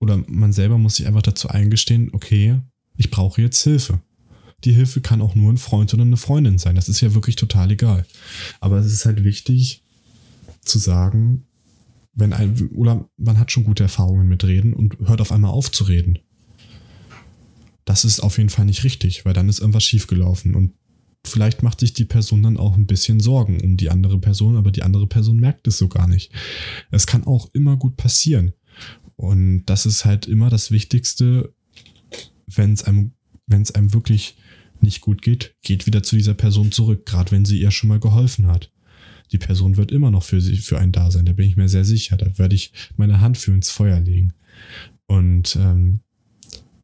oder 0.00 0.22
man 0.28 0.52
selber 0.52 0.78
muss 0.78 0.96
sich 0.96 1.06
einfach 1.06 1.22
dazu 1.22 1.48
eingestehen, 1.48 2.10
okay, 2.12 2.60
ich 3.00 3.10
brauche 3.10 3.40
jetzt 3.40 3.62
Hilfe. 3.62 4.02
Die 4.62 4.74
Hilfe 4.74 5.00
kann 5.00 5.22
auch 5.22 5.34
nur 5.34 5.50
ein 5.50 5.56
Freund 5.56 5.94
oder 5.94 6.02
eine 6.02 6.18
Freundin 6.18 6.58
sein. 6.58 6.74
Das 6.74 6.90
ist 6.90 7.00
ja 7.00 7.14
wirklich 7.14 7.34
total 7.34 7.70
egal. 7.70 8.04
Aber 8.60 8.76
es 8.76 8.92
ist 8.92 9.06
halt 9.06 9.24
wichtig 9.24 9.82
zu 10.60 10.78
sagen, 10.78 11.46
wenn 12.12 12.34
ein, 12.34 12.68
oder 12.74 13.08
man 13.16 13.38
hat 13.38 13.50
schon 13.50 13.64
gute 13.64 13.84
Erfahrungen 13.84 14.28
mit 14.28 14.44
Reden 14.44 14.74
und 14.74 14.98
hört 15.08 15.22
auf 15.22 15.32
einmal 15.32 15.50
auf 15.50 15.72
zu 15.72 15.84
reden. 15.84 16.18
Das 17.86 18.04
ist 18.04 18.20
auf 18.20 18.36
jeden 18.36 18.50
Fall 18.50 18.66
nicht 18.66 18.84
richtig, 18.84 19.24
weil 19.24 19.32
dann 19.32 19.48
ist 19.48 19.60
irgendwas 19.60 19.84
schiefgelaufen 19.84 20.54
und 20.54 20.74
vielleicht 21.24 21.62
macht 21.62 21.80
sich 21.80 21.94
die 21.94 22.04
Person 22.04 22.42
dann 22.42 22.58
auch 22.58 22.76
ein 22.76 22.86
bisschen 22.86 23.18
Sorgen 23.18 23.62
um 23.62 23.78
die 23.78 23.88
andere 23.88 24.18
Person, 24.18 24.58
aber 24.58 24.72
die 24.72 24.82
andere 24.82 25.06
Person 25.06 25.38
merkt 25.38 25.66
es 25.68 25.78
so 25.78 25.88
gar 25.88 26.06
nicht. 26.06 26.32
Es 26.90 27.06
kann 27.06 27.26
auch 27.26 27.48
immer 27.54 27.78
gut 27.78 27.96
passieren. 27.96 28.52
Und 29.16 29.64
das 29.64 29.86
ist 29.86 30.04
halt 30.04 30.26
immer 30.26 30.50
das 30.50 30.70
Wichtigste, 30.70 31.54
wenn 32.56 32.72
es 32.72 32.84
einem, 32.84 33.12
wenn 33.46 33.62
es 33.62 33.74
einem 33.74 33.92
wirklich 33.92 34.36
nicht 34.80 35.00
gut 35.00 35.22
geht, 35.22 35.54
geht 35.62 35.86
wieder 35.86 36.02
zu 36.02 36.16
dieser 36.16 36.34
Person 36.34 36.72
zurück, 36.72 37.06
gerade 37.06 37.30
wenn 37.32 37.44
sie 37.44 37.60
ihr 37.60 37.70
schon 37.70 37.88
mal 37.88 38.00
geholfen 38.00 38.46
hat. 38.46 38.72
Die 39.32 39.38
Person 39.38 39.76
wird 39.76 39.92
immer 39.92 40.10
noch 40.10 40.22
für 40.24 40.40
sie, 40.40 40.56
für 40.56 40.78
einen 40.78 40.92
da 40.92 41.10
sein, 41.10 41.26
da 41.26 41.32
bin 41.32 41.48
ich 41.48 41.56
mir 41.56 41.68
sehr 41.68 41.84
sicher. 41.84 42.16
Da 42.16 42.38
werde 42.38 42.56
ich 42.56 42.72
meine 42.96 43.20
Hand 43.20 43.38
für 43.38 43.52
ins 43.52 43.70
Feuer 43.70 44.00
legen. 44.00 44.32
Und 45.06 45.56
ähm, 45.56 46.00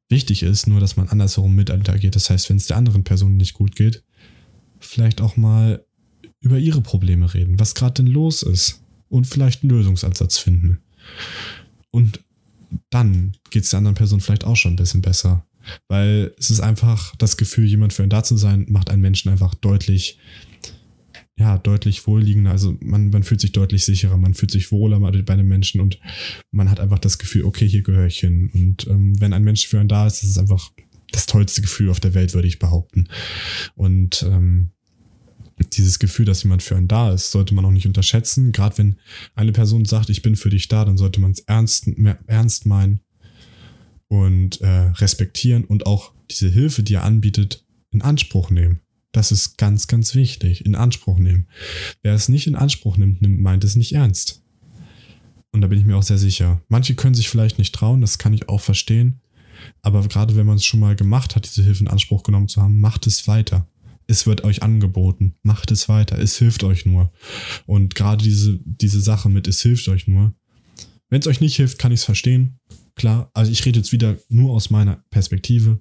wichtig 0.08 0.42
ist 0.42 0.66
nur, 0.66 0.80
dass 0.80 0.96
man 0.96 1.08
andersherum 1.08 1.54
mit 1.54 1.70
agiert. 1.70 2.14
Das 2.14 2.30
heißt, 2.30 2.48
wenn 2.50 2.56
es 2.56 2.66
der 2.66 2.76
anderen 2.76 3.04
Person 3.04 3.36
nicht 3.36 3.54
gut 3.54 3.74
geht, 3.74 4.04
vielleicht 4.78 5.20
auch 5.20 5.36
mal 5.36 5.84
über 6.40 6.58
ihre 6.58 6.80
Probleme 6.80 7.32
reden, 7.34 7.58
was 7.58 7.74
gerade 7.74 7.94
denn 7.94 8.06
los 8.06 8.42
ist 8.42 8.82
und 9.08 9.26
vielleicht 9.26 9.62
einen 9.62 9.70
Lösungsansatz 9.70 10.38
finden. 10.38 10.78
Und 11.90 12.20
dann 12.90 13.36
geht 13.50 13.64
es 13.64 13.70
der 13.70 13.78
anderen 13.78 13.96
Person 13.96 14.20
vielleicht 14.20 14.44
auch 14.44 14.56
schon 14.56 14.74
ein 14.74 14.76
bisschen 14.76 15.02
besser. 15.02 15.46
Weil 15.88 16.32
es 16.38 16.50
ist 16.50 16.60
einfach 16.60 17.14
das 17.16 17.36
Gefühl, 17.36 17.66
jemand 17.66 17.92
für 17.92 18.02
einen 18.02 18.10
da 18.10 18.22
zu 18.22 18.36
sein, 18.36 18.66
macht 18.68 18.90
einen 18.90 19.02
Menschen 19.02 19.30
einfach 19.30 19.54
deutlich, 19.54 20.18
ja, 21.38 21.58
deutlich 21.58 22.06
wohlliegender. 22.06 22.50
Also 22.50 22.76
man, 22.80 23.10
man 23.10 23.22
fühlt 23.22 23.40
sich 23.40 23.52
deutlich 23.52 23.84
sicherer, 23.84 24.16
man 24.16 24.34
fühlt 24.34 24.50
sich 24.50 24.72
wohler 24.72 25.00
bei 25.00 25.32
einem 25.32 25.48
Menschen 25.48 25.80
und 25.80 25.98
man 26.50 26.70
hat 26.70 26.80
einfach 26.80 26.98
das 26.98 27.18
Gefühl, 27.18 27.44
okay, 27.44 27.68
hier 27.68 27.82
gehöre 27.82 28.06
ich 28.06 28.18
hin. 28.18 28.50
Und 28.52 28.86
ähm, 28.86 29.20
wenn 29.20 29.32
ein 29.32 29.44
Mensch 29.44 29.66
für 29.66 29.80
einen 29.80 29.88
da 29.88 30.06
ist, 30.06 30.22
das 30.22 30.30
ist 30.30 30.38
einfach 30.38 30.72
das 31.12 31.26
tollste 31.26 31.62
Gefühl 31.62 31.90
auf 31.90 32.00
der 32.00 32.14
Welt, 32.14 32.34
würde 32.34 32.48
ich 32.48 32.58
behaupten. 32.58 33.08
Und 33.74 34.22
ähm, 34.22 34.70
dieses 35.72 35.98
Gefühl, 35.98 36.26
dass 36.26 36.42
jemand 36.42 36.62
für 36.62 36.76
einen 36.76 36.88
da 36.88 37.12
ist, 37.12 37.30
sollte 37.30 37.54
man 37.54 37.64
auch 37.64 37.70
nicht 37.70 37.86
unterschätzen. 37.86 38.52
Gerade 38.52 38.78
wenn 38.78 38.96
eine 39.34 39.52
Person 39.52 39.84
sagt, 39.84 40.10
ich 40.10 40.22
bin 40.22 40.36
für 40.36 40.50
dich 40.50 40.68
da, 40.68 40.84
dann 40.84 40.98
sollte 40.98 41.20
man 41.20 41.30
es 41.30 41.40
ernst, 41.40 41.88
ernst 42.26 42.66
meinen 42.66 43.00
und 44.08 44.60
äh, 44.60 44.68
respektieren 44.68 45.64
und 45.64 45.86
auch 45.86 46.12
diese 46.30 46.48
Hilfe, 46.48 46.82
die 46.82 46.94
er 46.94 47.04
anbietet, 47.04 47.64
in 47.90 48.02
Anspruch 48.02 48.50
nehmen. 48.50 48.80
Das 49.12 49.32
ist 49.32 49.56
ganz, 49.56 49.86
ganz 49.86 50.14
wichtig. 50.14 50.66
In 50.66 50.74
Anspruch 50.74 51.18
nehmen. 51.18 51.46
Wer 52.02 52.14
es 52.14 52.28
nicht 52.28 52.46
in 52.46 52.54
Anspruch 52.54 52.96
nimmt, 52.96 53.22
nimmt 53.22 53.40
meint 53.40 53.64
es 53.64 53.76
nicht 53.76 53.92
ernst. 53.92 54.42
Und 55.52 55.62
da 55.62 55.68
bin 55.68 55.78
ich 55.78 55.86
mir 55.86 55.96
auch 55.96 56.02
sehr 56.02 56.18
sicher. 56.18 56.62
Manche 56.68 56.94
können 56.94 57.14
sich 57.14 57.28
vielleicht 57.28 57.58
nicht 57.58 57.74
trauen, 57.74 58.02
das 58.02 58.18
kann 58.18 58.34
ich 58.34 58.48
auch 58.48 58.60
verstehen. 58.60 59.20
Aber 59.80 60.06
gerade 60.06 60.36
wenn 60.36 60.44
man 60.44 60.56
es 60.56 60.64
schon 60.66 60.80
mal 60.80 60.96
gemacht 60.96 61.34
hat, 61.34 61.46
diese 61.46 61.62
Hilfe 61.62 61.80
in 61.80 61.88
Anspruch 61.88 62.24
genommen 62.24 62.48
zu 62.48 62.60
haben, 62.60 62.78
macht 62.78 63.06
es 63.06 63.26
weiter 63.26 63.66
es 64.06 64.26
wird 64.26 64.44
euch 64.44 64.62
angeboten. 64.62 65.34
Macht 65.42 65.70
es 65.70 65.88
weiter. 65.88 66.18
Es 66.18 66.38
hilft 66.38 66.64
euch 66.64 66.86
nur. 66.86 67.12
Und 67.66 67.94
gerade 67.94 68.22
diese, 68.22 68.58
diese 68.64 69.00
Sache 69.00 69.28
mit 69.28 69.48
es 69.48 69.60
hilft 69.62 69.88
euch 69.88 70.06
nur. 70.06 70.34
Wenn 71.08 71.20
es 71.20 71.26
euch 71.26 71.40
nicht 71.40 71.56
hilft, 71.56 71.78
kann 71.78 71.92
ich 71.92 72.00
es 72.00 72.04
verstehen. 72.04 72.58
Klar, 72.96 73.30
also 73.34 73.52
ich 73.52 73.64
rede 73.64 73.78
jetzt 73.78 73.92
wieder 73.92 74.18
nur 74.28 74.52
aus 74.52 74.70
meiner 74.70 75.04
Perspektive. 75.10 75.80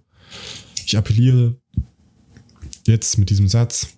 Ich 0.86 0.98
appelliere 0.98 1.60
jetzt 2.86 3.18
mit 3.18 3.30
diesem 3.30 3.48
Satz. 3.48 3.98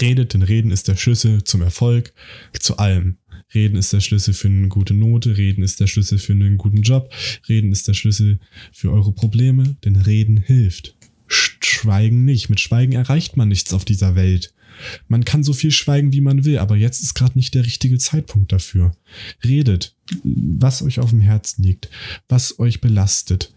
Redet, 0.00 0.34
denn 0.34 0.42
Reden 0.42 0.72
ist 0.72 0.88
der 0.88 0.96
Schlüssel 0.96 1.44
zum 1.44 1.62
Erfolg, 1.62 2.12
zu 2.58 2.78
allem. 2.78 3.18
Reden 3.54 3.76
ist 3.76 3.92
der 3.92 4.00
Schlüssel 4.00 4.34
für 4.34 4.48
eine 4.48 4.68
gute 4.68 4.94
Note, 4.94 5.36
Reden 5.36 5.62
ist 5.62 5.78
der 5.78 5.86
Schlüssel 5.86 6.18
für 6.18 6.32
einen 6.32 6.58
guten 6.58 6.82
Job, 6.82 7.12
Reden 7.48 7.70
ist 7.70 7.86
der 7.86 7.94
Schlüssel 7.94 8.40
für 8.72 8.90
eure 8.90 9.12
Probleme, 9.12 9.76
denn 9.84 9.96
Reden 9.96 10.38
hilft. 10.38 10.96
Schweigen 11.28 12.24
nicht. 12.24 12.48
Mit 12.48 12.60
Schweigen 12.60 12.92
erreicht 12.92 13.36
man 13.36 13.48
nichts 13.48 13.72
auf 13.72 13.84
dieser 13.84 14.16
Welt. 14.16 14.54
Man 15.08 15.24
kann 15.24 15.42
so 15.42 15.52
viel 15.52 15.70
schweigen, 15.70 16.12
wie 16.12 16.20
man 16.20 16.44
will, 16.44 16.58
aber 16.58 16.76
jetzt 16.76 17.02
ist 17.02 17.14
gerade 17.14 17.36
nicht 17.36 17.54
der 17.54 17.64
richtige 17.64 17.98
Zeitpunkt 17.98 18.52
dafür. 18.52 18.92
Redet, 19.44 19.94
was 20.24 20.82
euch 20.82 20.98
auf 20.98 21.10
dem 21.10 21.20
Herzen 21.20 21.62
liegt, 21.62 21.88
was 22.28 22.58
euch 22.58 22.80
belastet 22.80 23.52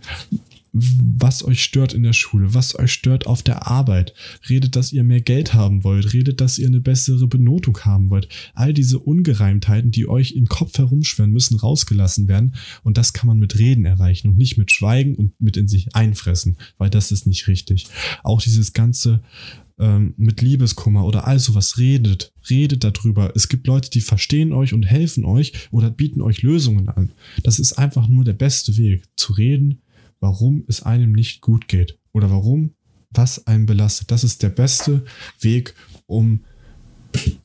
was 0.72 1.44
euch 1.44 1.64
stört 1.64 1.94
in 1.94 2.04
der 2.04 2.14
Schule, 2.14 2.54
was 2.54 2.78
euch 2.78 2.92
stört 2.94 3.26
auf 3.26 3.42
der 3.42 3.68
Arbeit. 3.68 4.14
Redet, 4.50 4.76
dass 4.76 4.94
ihr 4.94 5.04
mehr 5.04 5.22
Geld 5.22 5.54
haben 5.54 5.84
wollt, 5.84 6.14
redet, 6.14 6.42
dass 6.42 6.60
ihr 6.60 6.68
eine 6.68 6.80
bessere 6.80 7.28
Benotung 7.28 7.80
haben 7.80 8.10
wollt. 8.10 8.28
All 8.54 8.74
diese 8.74 9.00
Ungereimtheiten, 9.00 9.92
die 9.92 10.08
euch 10.08 10.34
im 10.34 10.48
Kopf 10.48 10.78
herumschwirren, 10.78 11.32
müssen 11.32 11.58
rausgelassen 11.58 12.28
werden. 12.28 12.56
Und 12.84 12.98
das 12.98 13.14
kann 13.14 13.28
man 13.28 13.40
mit 13.40 13.58
Reden 13.58 13.86
erreichen 13.86 14.30
und 14.30 14.38
nicht 14.38 14.58
mit 14.58 14.72
Schweigen 14.72 15.16
und 15.16 15.40
mit 15.42 15.58
in 15.58 15.68
sich 15.68 15.96
einfressen, 15.96 16.58
weil 16.78 16.90
das 16.90 17.12
ist 17.12 17.26
nicht 17.26 17.48
richtig. 17.48 17.88
Auch 18.24 18.42
dieses 18.42 18.74
ganze 18.74 19.22
ähm, 19.80 20.14
mit 20.18 20.42
Liebeskummer 20.42 21.06
oder 21.06 21.26
all 21.28 21.40
sowas 21.40 21.78
redet, 21.78 22.34
redet 22.50 22.84
darüber. 22.84 23.34
Es 23.36 23.48
gibt 23.48 23.68
Leute, 23.68 23.90
die 23.90 24.02
verstehen 24.02 24.54
euch 24.54 24.74
und 24.74 24.84
helfen 24.84 25.26
euch 25.26 25.54
oder 25.72 25.90
bieten 25.90 26.22
euch 26.22 26.42
Lösungen 26.42 26.90
an. 26.90 27.12
Das 27.44 27.60
ist 27.60 27.74
einfach 27.74 28.08
nur 28.08 28.24
der 28.24 28.34
beste 28.34 28.78
Weg, 28.78 29.04
zu 29.16 29.34
reden, 29.34 29.82
warum 30.20 30.64
es 30.68 30.84
einem 30.84 31.14
nicht 31.14 31.42
gut 31.42 31.68
geht 31.68 31.98
oder 32.12 32.30
warum 32.30 32.72
was 33.12 33.48
einen 33.48 33.66
belastet. 33.66 34.12
Das 34.12 34.24
ist 34.24 34.44
der 34.44 34.50
beste 34.50 35.04
Weg, 35.40 35.74
um 36.06 36.42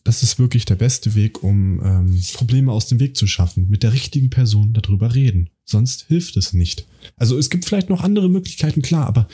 das 0.05 0.22
ist 0.22 0.38
wirklich 0.38 0.64
der 0.64 0.74
beste 0.74 1.14
Weg, 1.14 1.42
um 1.42 1.81
ähm, 1.83 2.22
Probleme 2.35 2.72
aus 2.72 2.87
dem 2.87 3.00
Weg 3.00 3.16
zu 3.16 3.27
schaffen. 3.27 3.68
Mit 3.70 3.83
der 3.83 3.92
richtigen 3.92 4.31
Person 4.31 4.72
darüber 4.72 5.14
reden. 5.14 5.50
Sonst 5.66 6.05
hilft 6.09 6.37
es 6.37 6.53
nicht. 6.53 6.87
Also 7.16 7.38
es 7.38 7.48
gibt 7.48 7.64
vielleicht 7.64 7.88
noch 7.88 8.03
andere 8.03 8.29
Möglichkeiten, 8.29 8.83
klar, 8.83 9.07
aber 9.07 9.29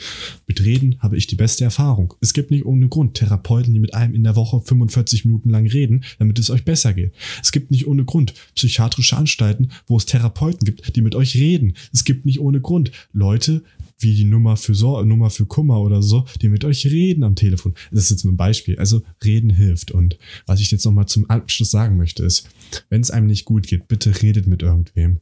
mit 0.47 0.63
Reden 0.63 0.95
habe 0.99 1.17
ich 1.17 1.27
die 1.27 1.35
beste 1.35 1.65
Erfahrung. 1.65 2.13
Es 2.21 2.33
gibt 2.33 2.51
nicht 2.51 2.65
ohne 2.65 2.87
Grund 2.87 3.15
Therapeuten, 3.15 3.73
die 3.73 3.81
mit 3.81 3.93
einem 3.93 4.13
in 4.13 4.23
der 4.23 4.37
Woche 4.37 4.61
45 4.61 5.25
Minuten 5.25 5.49
lang 5.49 5.67
reden, 5.67 6.05
damit 6.19 6.39
es 6.39 6.49
euch 6.49 6.63
besser 6.63 6.93
geht. 6.93 7.13
Es 7.41 7.51
gibt 7.51 7.69
nicht 7.69 7.85
ohne 7.85 8.05
Grund 8.05 8.33
psychiatrische 8.55 9.17
Anstalten, 9.17 9.71
wo 9.87 9.97
es 9.97 10.05
Therapeuten 10.05 10.63
gibt, 10.63 10.95
die 10.95 11.01
mit 11.01 11.15
euch 11.15 11.35
reden. 11.35 11.73
Es 11.91 12.05
gibt 12.05 12.25
nicht 12.25 12.39
ohne 12.39 12.61
Grund 12.61 12.93
Leute, 13.11 13.63
wie 14.01 14.15
die 14.15 14.23
Nummer 14.23 14.57
für 14.57 14.75
Sor 14.75 15.05
Nummer 15.05 15.29
für 15.29 15.45
Kummer 15.45 15.79
oder 15.81 16.01
so, 16.01 16.25
die 16.41 16.49
mit 16.49 16.65
euch 16.65 16.85
reden 16.85 17.23
am 17.23 17.35
Telefon. 17.35 17.73
Das 17.91 18.05
ist 18.05 18.11
jetzt 18.11 18.25
ein 18.25 18.37
Beispiel. 18.37 18.77
Also 18.77 19.01
reden 19.23 19.49
hilft. 19.49 19.91
Und 19.91 20.17
was 20.45 20.59
ich 20.59 20.71
jetzt 20.71 20.85
nochmal 20.85 21.07
zum 21.07 21.29
Abschluss 21.29 21.71
sagen 21.71 21.97
möchte, 21.97 22.23
ist, 22.23 22.49
wenn 22.89 23.01
es 23.01 23.11
einem 23.11 23.27
nicht 23.27 23.45
gut 23.45 23.67
geht, 23.67 23.87
bitte 23.87 24.21
redet 24.21 24.47
mit 24.47 24.61
irgendwem. 24.61 25.19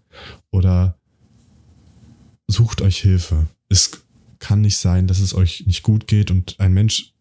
Oder 0.51 0.99
sucht 2.47 2.81
euch 2.81 2.97
Hilfe. 2.97 3.47
Es 3.69 4.03
kann 4.39 4.61
nicht 4.61 4.77
sein, 4.77 5.07
dass 5.07 5.19
es 5.19 5.33
euch 5.33 5.65
nicht 5.67 5.83
gut 5.83 6.07
geht 6.07 6.31
und 6.31 6.59
ein 6.59 6.73
Mensch 6.73 7.13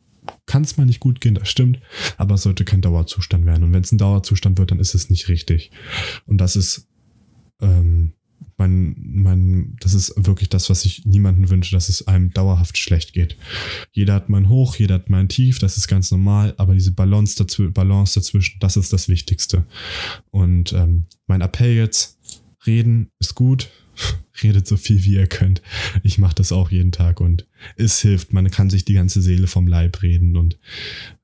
kann 0.46 0.62
es 0.62 0.76
mal 0.76 0.84
nicht 0.84 1.00
gut 1.00 1.20
gehen, 1.20 1.34
das 1.34 1.48
stimmt, 1.48 1.80
aber 2.16 2.34
es 2.34 2.42
sollte 2.42 2.64
kein 2.64 2.80
Dauerzustand 2.80 3.46
werden. 3.46 3.64
Und 3.64 3.72
wenn 3.72 3.82
es 3.82 3.92
ein 3.92 3.98
Dauerzustand 3.98 4.58
wird, 4.58 4.70
dann 4.70 4.80
ist 4.80 4.94
es 4.94 5.10
nicht 5.10 5.28
richtig. 5.28 5.70
Und 6.26 6.38
das 6.38 6.56
ist 6.56 6.86
ähm, 7.60 8.12
mein, 8.56 8.96
mein, 8.98 9.76
das 9.80 9.94
ist 9.94 10.14
wirklich 10.16 10.48
das, 10.48 10.68
was 10.68 10.84
ich 10.84 11.04
niemandem 11.06 11.48
wünsche, 11.48 11.74
dass 11.74 11.88
es 11.88 12.06
einem 12.08 12.32
dauerhaft 12.32 12.76
schlecht 12.76 13.12
geht. 13.12 13.36
Jeder 13.92 14.14
hat 14.14 14.28
mein 14.28 14.48
Hoch, 14.48 14.76
jeder 14.76 14.96
hat 14.96 15.10
mein 15.10 15.28
Tief, 15.28 15.58
das 15.58 15.76
ist 15.76 15.88
ganz 15.88 16.10
normal, 16.10 16.54
aber 16.56 16.74
diese 16.74 16.92
Balance, 16.92 17.36
dazw 17.36 17.68
Balance 17.68 18.18
dazwischen, 18.18 18.58
das 18.60 18.76
ist 18.76 18.92
das 18.92 19.08
Wichtigste. 19.08 19.66
Und 20.30 20.72
ähm, 20.72 21.04
mein 21.26 21.40
Appell 21.40 21.74
jetzt, 21.74 22.18
reden 22.66 23.10
ist 23.20 23.34
gut, 23.34 23.70
redet 24.42 24.66
so 24.66 24.76
viel 24.76 25.04
wie 25.04 25.14
ihr 25.14 25.26
könnt. 25.26 25.62
Ich 26.02 26.18
mache 26.18 26.34
das 26.34 26.52
auch 26.52 26.70
jeden 26.70 26.92
Tag 26.92 27.20
und 27.20 27.46
es 27.76 28.00
hilft. 28.00 28.32
Man 28.32 28.50
kann 28.50 28.70
sich 28.70 28.84
die 28.84 28.94
ganze 28.94 29.22
Seele 29.22 29.46
vom 29.46 29.66
Leib 29.66 30.02
reden 30.02 30.36
und 30.36 30.58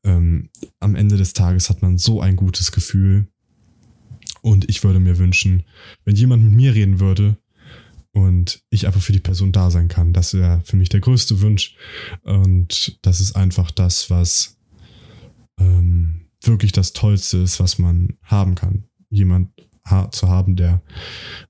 ähm, 0.05 0.51
am 0.81 0.95
Ende 0.95 1.17
des 1.17 1.33
Tages 1.33 1.69
hat 1.69 1.83
man 1.83 1.99
so 1.99 2.21
ein 2.21 2.37
gutes 2.37 2.73
Gefühl 2.73 3.27
und 4.45 4.69
ich 4.69 4.85
würde 4.85 5.01
mir 5.01 5.17
wünschen, 5.17 5.63
wenn 6.05 6.17
jemand 6.17 6.45
mit 6.45 6.53
mir 6.53 6.75
reden 6.75 7.01
würde 7.01 7.39
und 8.13 8.63
ich 8.69 8.87
einfach 8.87 9.01
für 9.01 9.15
die 9.15 9.19
Person 9.19 9.53
da 9.53 9.71
sein 9.71 9.89
kann. 9.89 10.13
Das 10.13 10.35
wäre 10.35 10.61
für 10.65 10.77
mich 10.77 10.91
der 10.91 11.01
größte 11.01 11.41
Wunsch. 11.41 11.77
Und 12.23 12.99
das 13.01 13.21
ist 13.21 13.37
einfach 13.37 13.71
das, 13.71 14.11
was 14.11 14.59
ähm, 15.59 16.27
wirklich 16.43 16.73
das 16.73 16.93
Tollste 16.93 17.39
ist, 17.39 17.59
was 17.59 17.79
man 17.79 18.19
haben 18.23 18.55
kann. 18.55 18.85
Jemand 19.09 19.49
ha 19.83 20.11
zu 20.11 20.29
haben, 20.29 20.57
der 20.57 20.83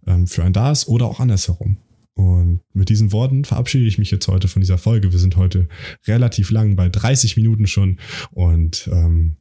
ähm, 0.06 0.28
für 0.28 0.44
einen 0.44 0.52
da 0.52 0.70
ist 0.70 0.86
oder 0.86 1.06
auch 1.06 1.18
andersherum. 1.18 1.78
Und 2.14 2.60
mit 2.74 2.90
diesen 2.90 3.10
Worten 3.10 3.44
verabschiede 3.44 3.86
ich 3.86 3.98
mich 3.98 4.12
jetzt 4.12 4.28
heute 4.28 4.46
von 4.46 4.60
dieser 4.60 4.78
Folge. 4.78 5.10
Wir 5.10 5.18
sind 5.18 5.34
heute 5.34 5.68
relativ 6.06 6.52
lang, 6.52 6.76
bei 6.76 6.88
30 6.88 7.36
Minuten 7.36 7.66
schon. 7.66 7.98
Und 8.30 8.88
ähm, 8.92 9.34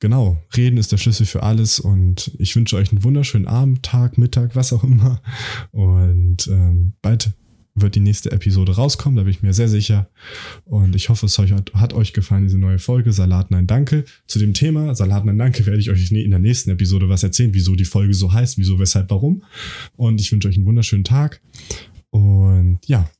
genau, 0.00 0.42
reden 0.56 0.78
ist 0.78 0.92
der 0.92 0.98
Schlüssel 0.98 1.26
für 1.26 1.42
alles 1.42 1.80
und 1.80 2.32
ich 2.38 2.54
wünsche 2.56 2.76
euch 2.76 2.90
einen 2.90 3.04
wunderschönen 3.04 3.46
Abend, 3.46 3.82
Tag, 3.82 4.18
Mittag, 4.18 4.56
was 4.56 4.72
auch 4.72 4.84
immer. 4.84 5.20
Und 5.72 6.48
ähm, 6.48 6.92
bald 7.02 7.32
wird 7.76 7.94
die 7.94 8.00
nächste 8.00 8.32
Episode 8.32 8.74
rauskommen, 8.74 9.16
da 9.16 9.22
bin 9.22 9.30
ich 9.30 9.42
mir 9.42 9.52
sehr 9.52 9.68
sicher. 9.68 10.08
Und 10.64 10.96
ich 10.96 11.08
hoffe, 11.10 11.26
es 11.26 11.38
hat, 11.38 11.74
hat 11.74 11.92
euch 11.92 12.12
gefallen, 12.14 12.44
diese 12.44 12.58
neue 12.58 12.78
Folge. 12.78 13.12
Salat, 13.12 13.50
nein, 13.50 13.66
danke. 13.66 14.04
Zu 14.26 14.38
dem 14.38 14.54
Thema 14.54 14.94
Salat, 14.94 15.26
nein, 15.26 15.38
danke 15.38 15.66
werde 15.66 15.78
ich 15.78 15.90
euch 15.90 16.10
in 16.10 16.30
der 16.30 16.40
nächsten 16.40 16.70
Episode 16.70 17.08
was 17.08 17.22
erzählen, 17.22 17.52
wieso 17.52 17.74
die 17.74 17.84
Folge 17.84 18.14
so 18.14 18.32
heißt, 18.32 18.56
wieso, 18.58 18.78
weshalb, 18.78 19.10
warum. 19.10 19.44
Und 19.96 20.20
ich 20.20 20.32
wünsche 20.32 20.48
euch 20.48 20.56
einen 20.56 20.66
wunderschönen 20.66 21.04
Tag. 21.04 21.42
Und 22.10 22.78
ja, 22.86 23.10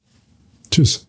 tschüss. 0.71 1.07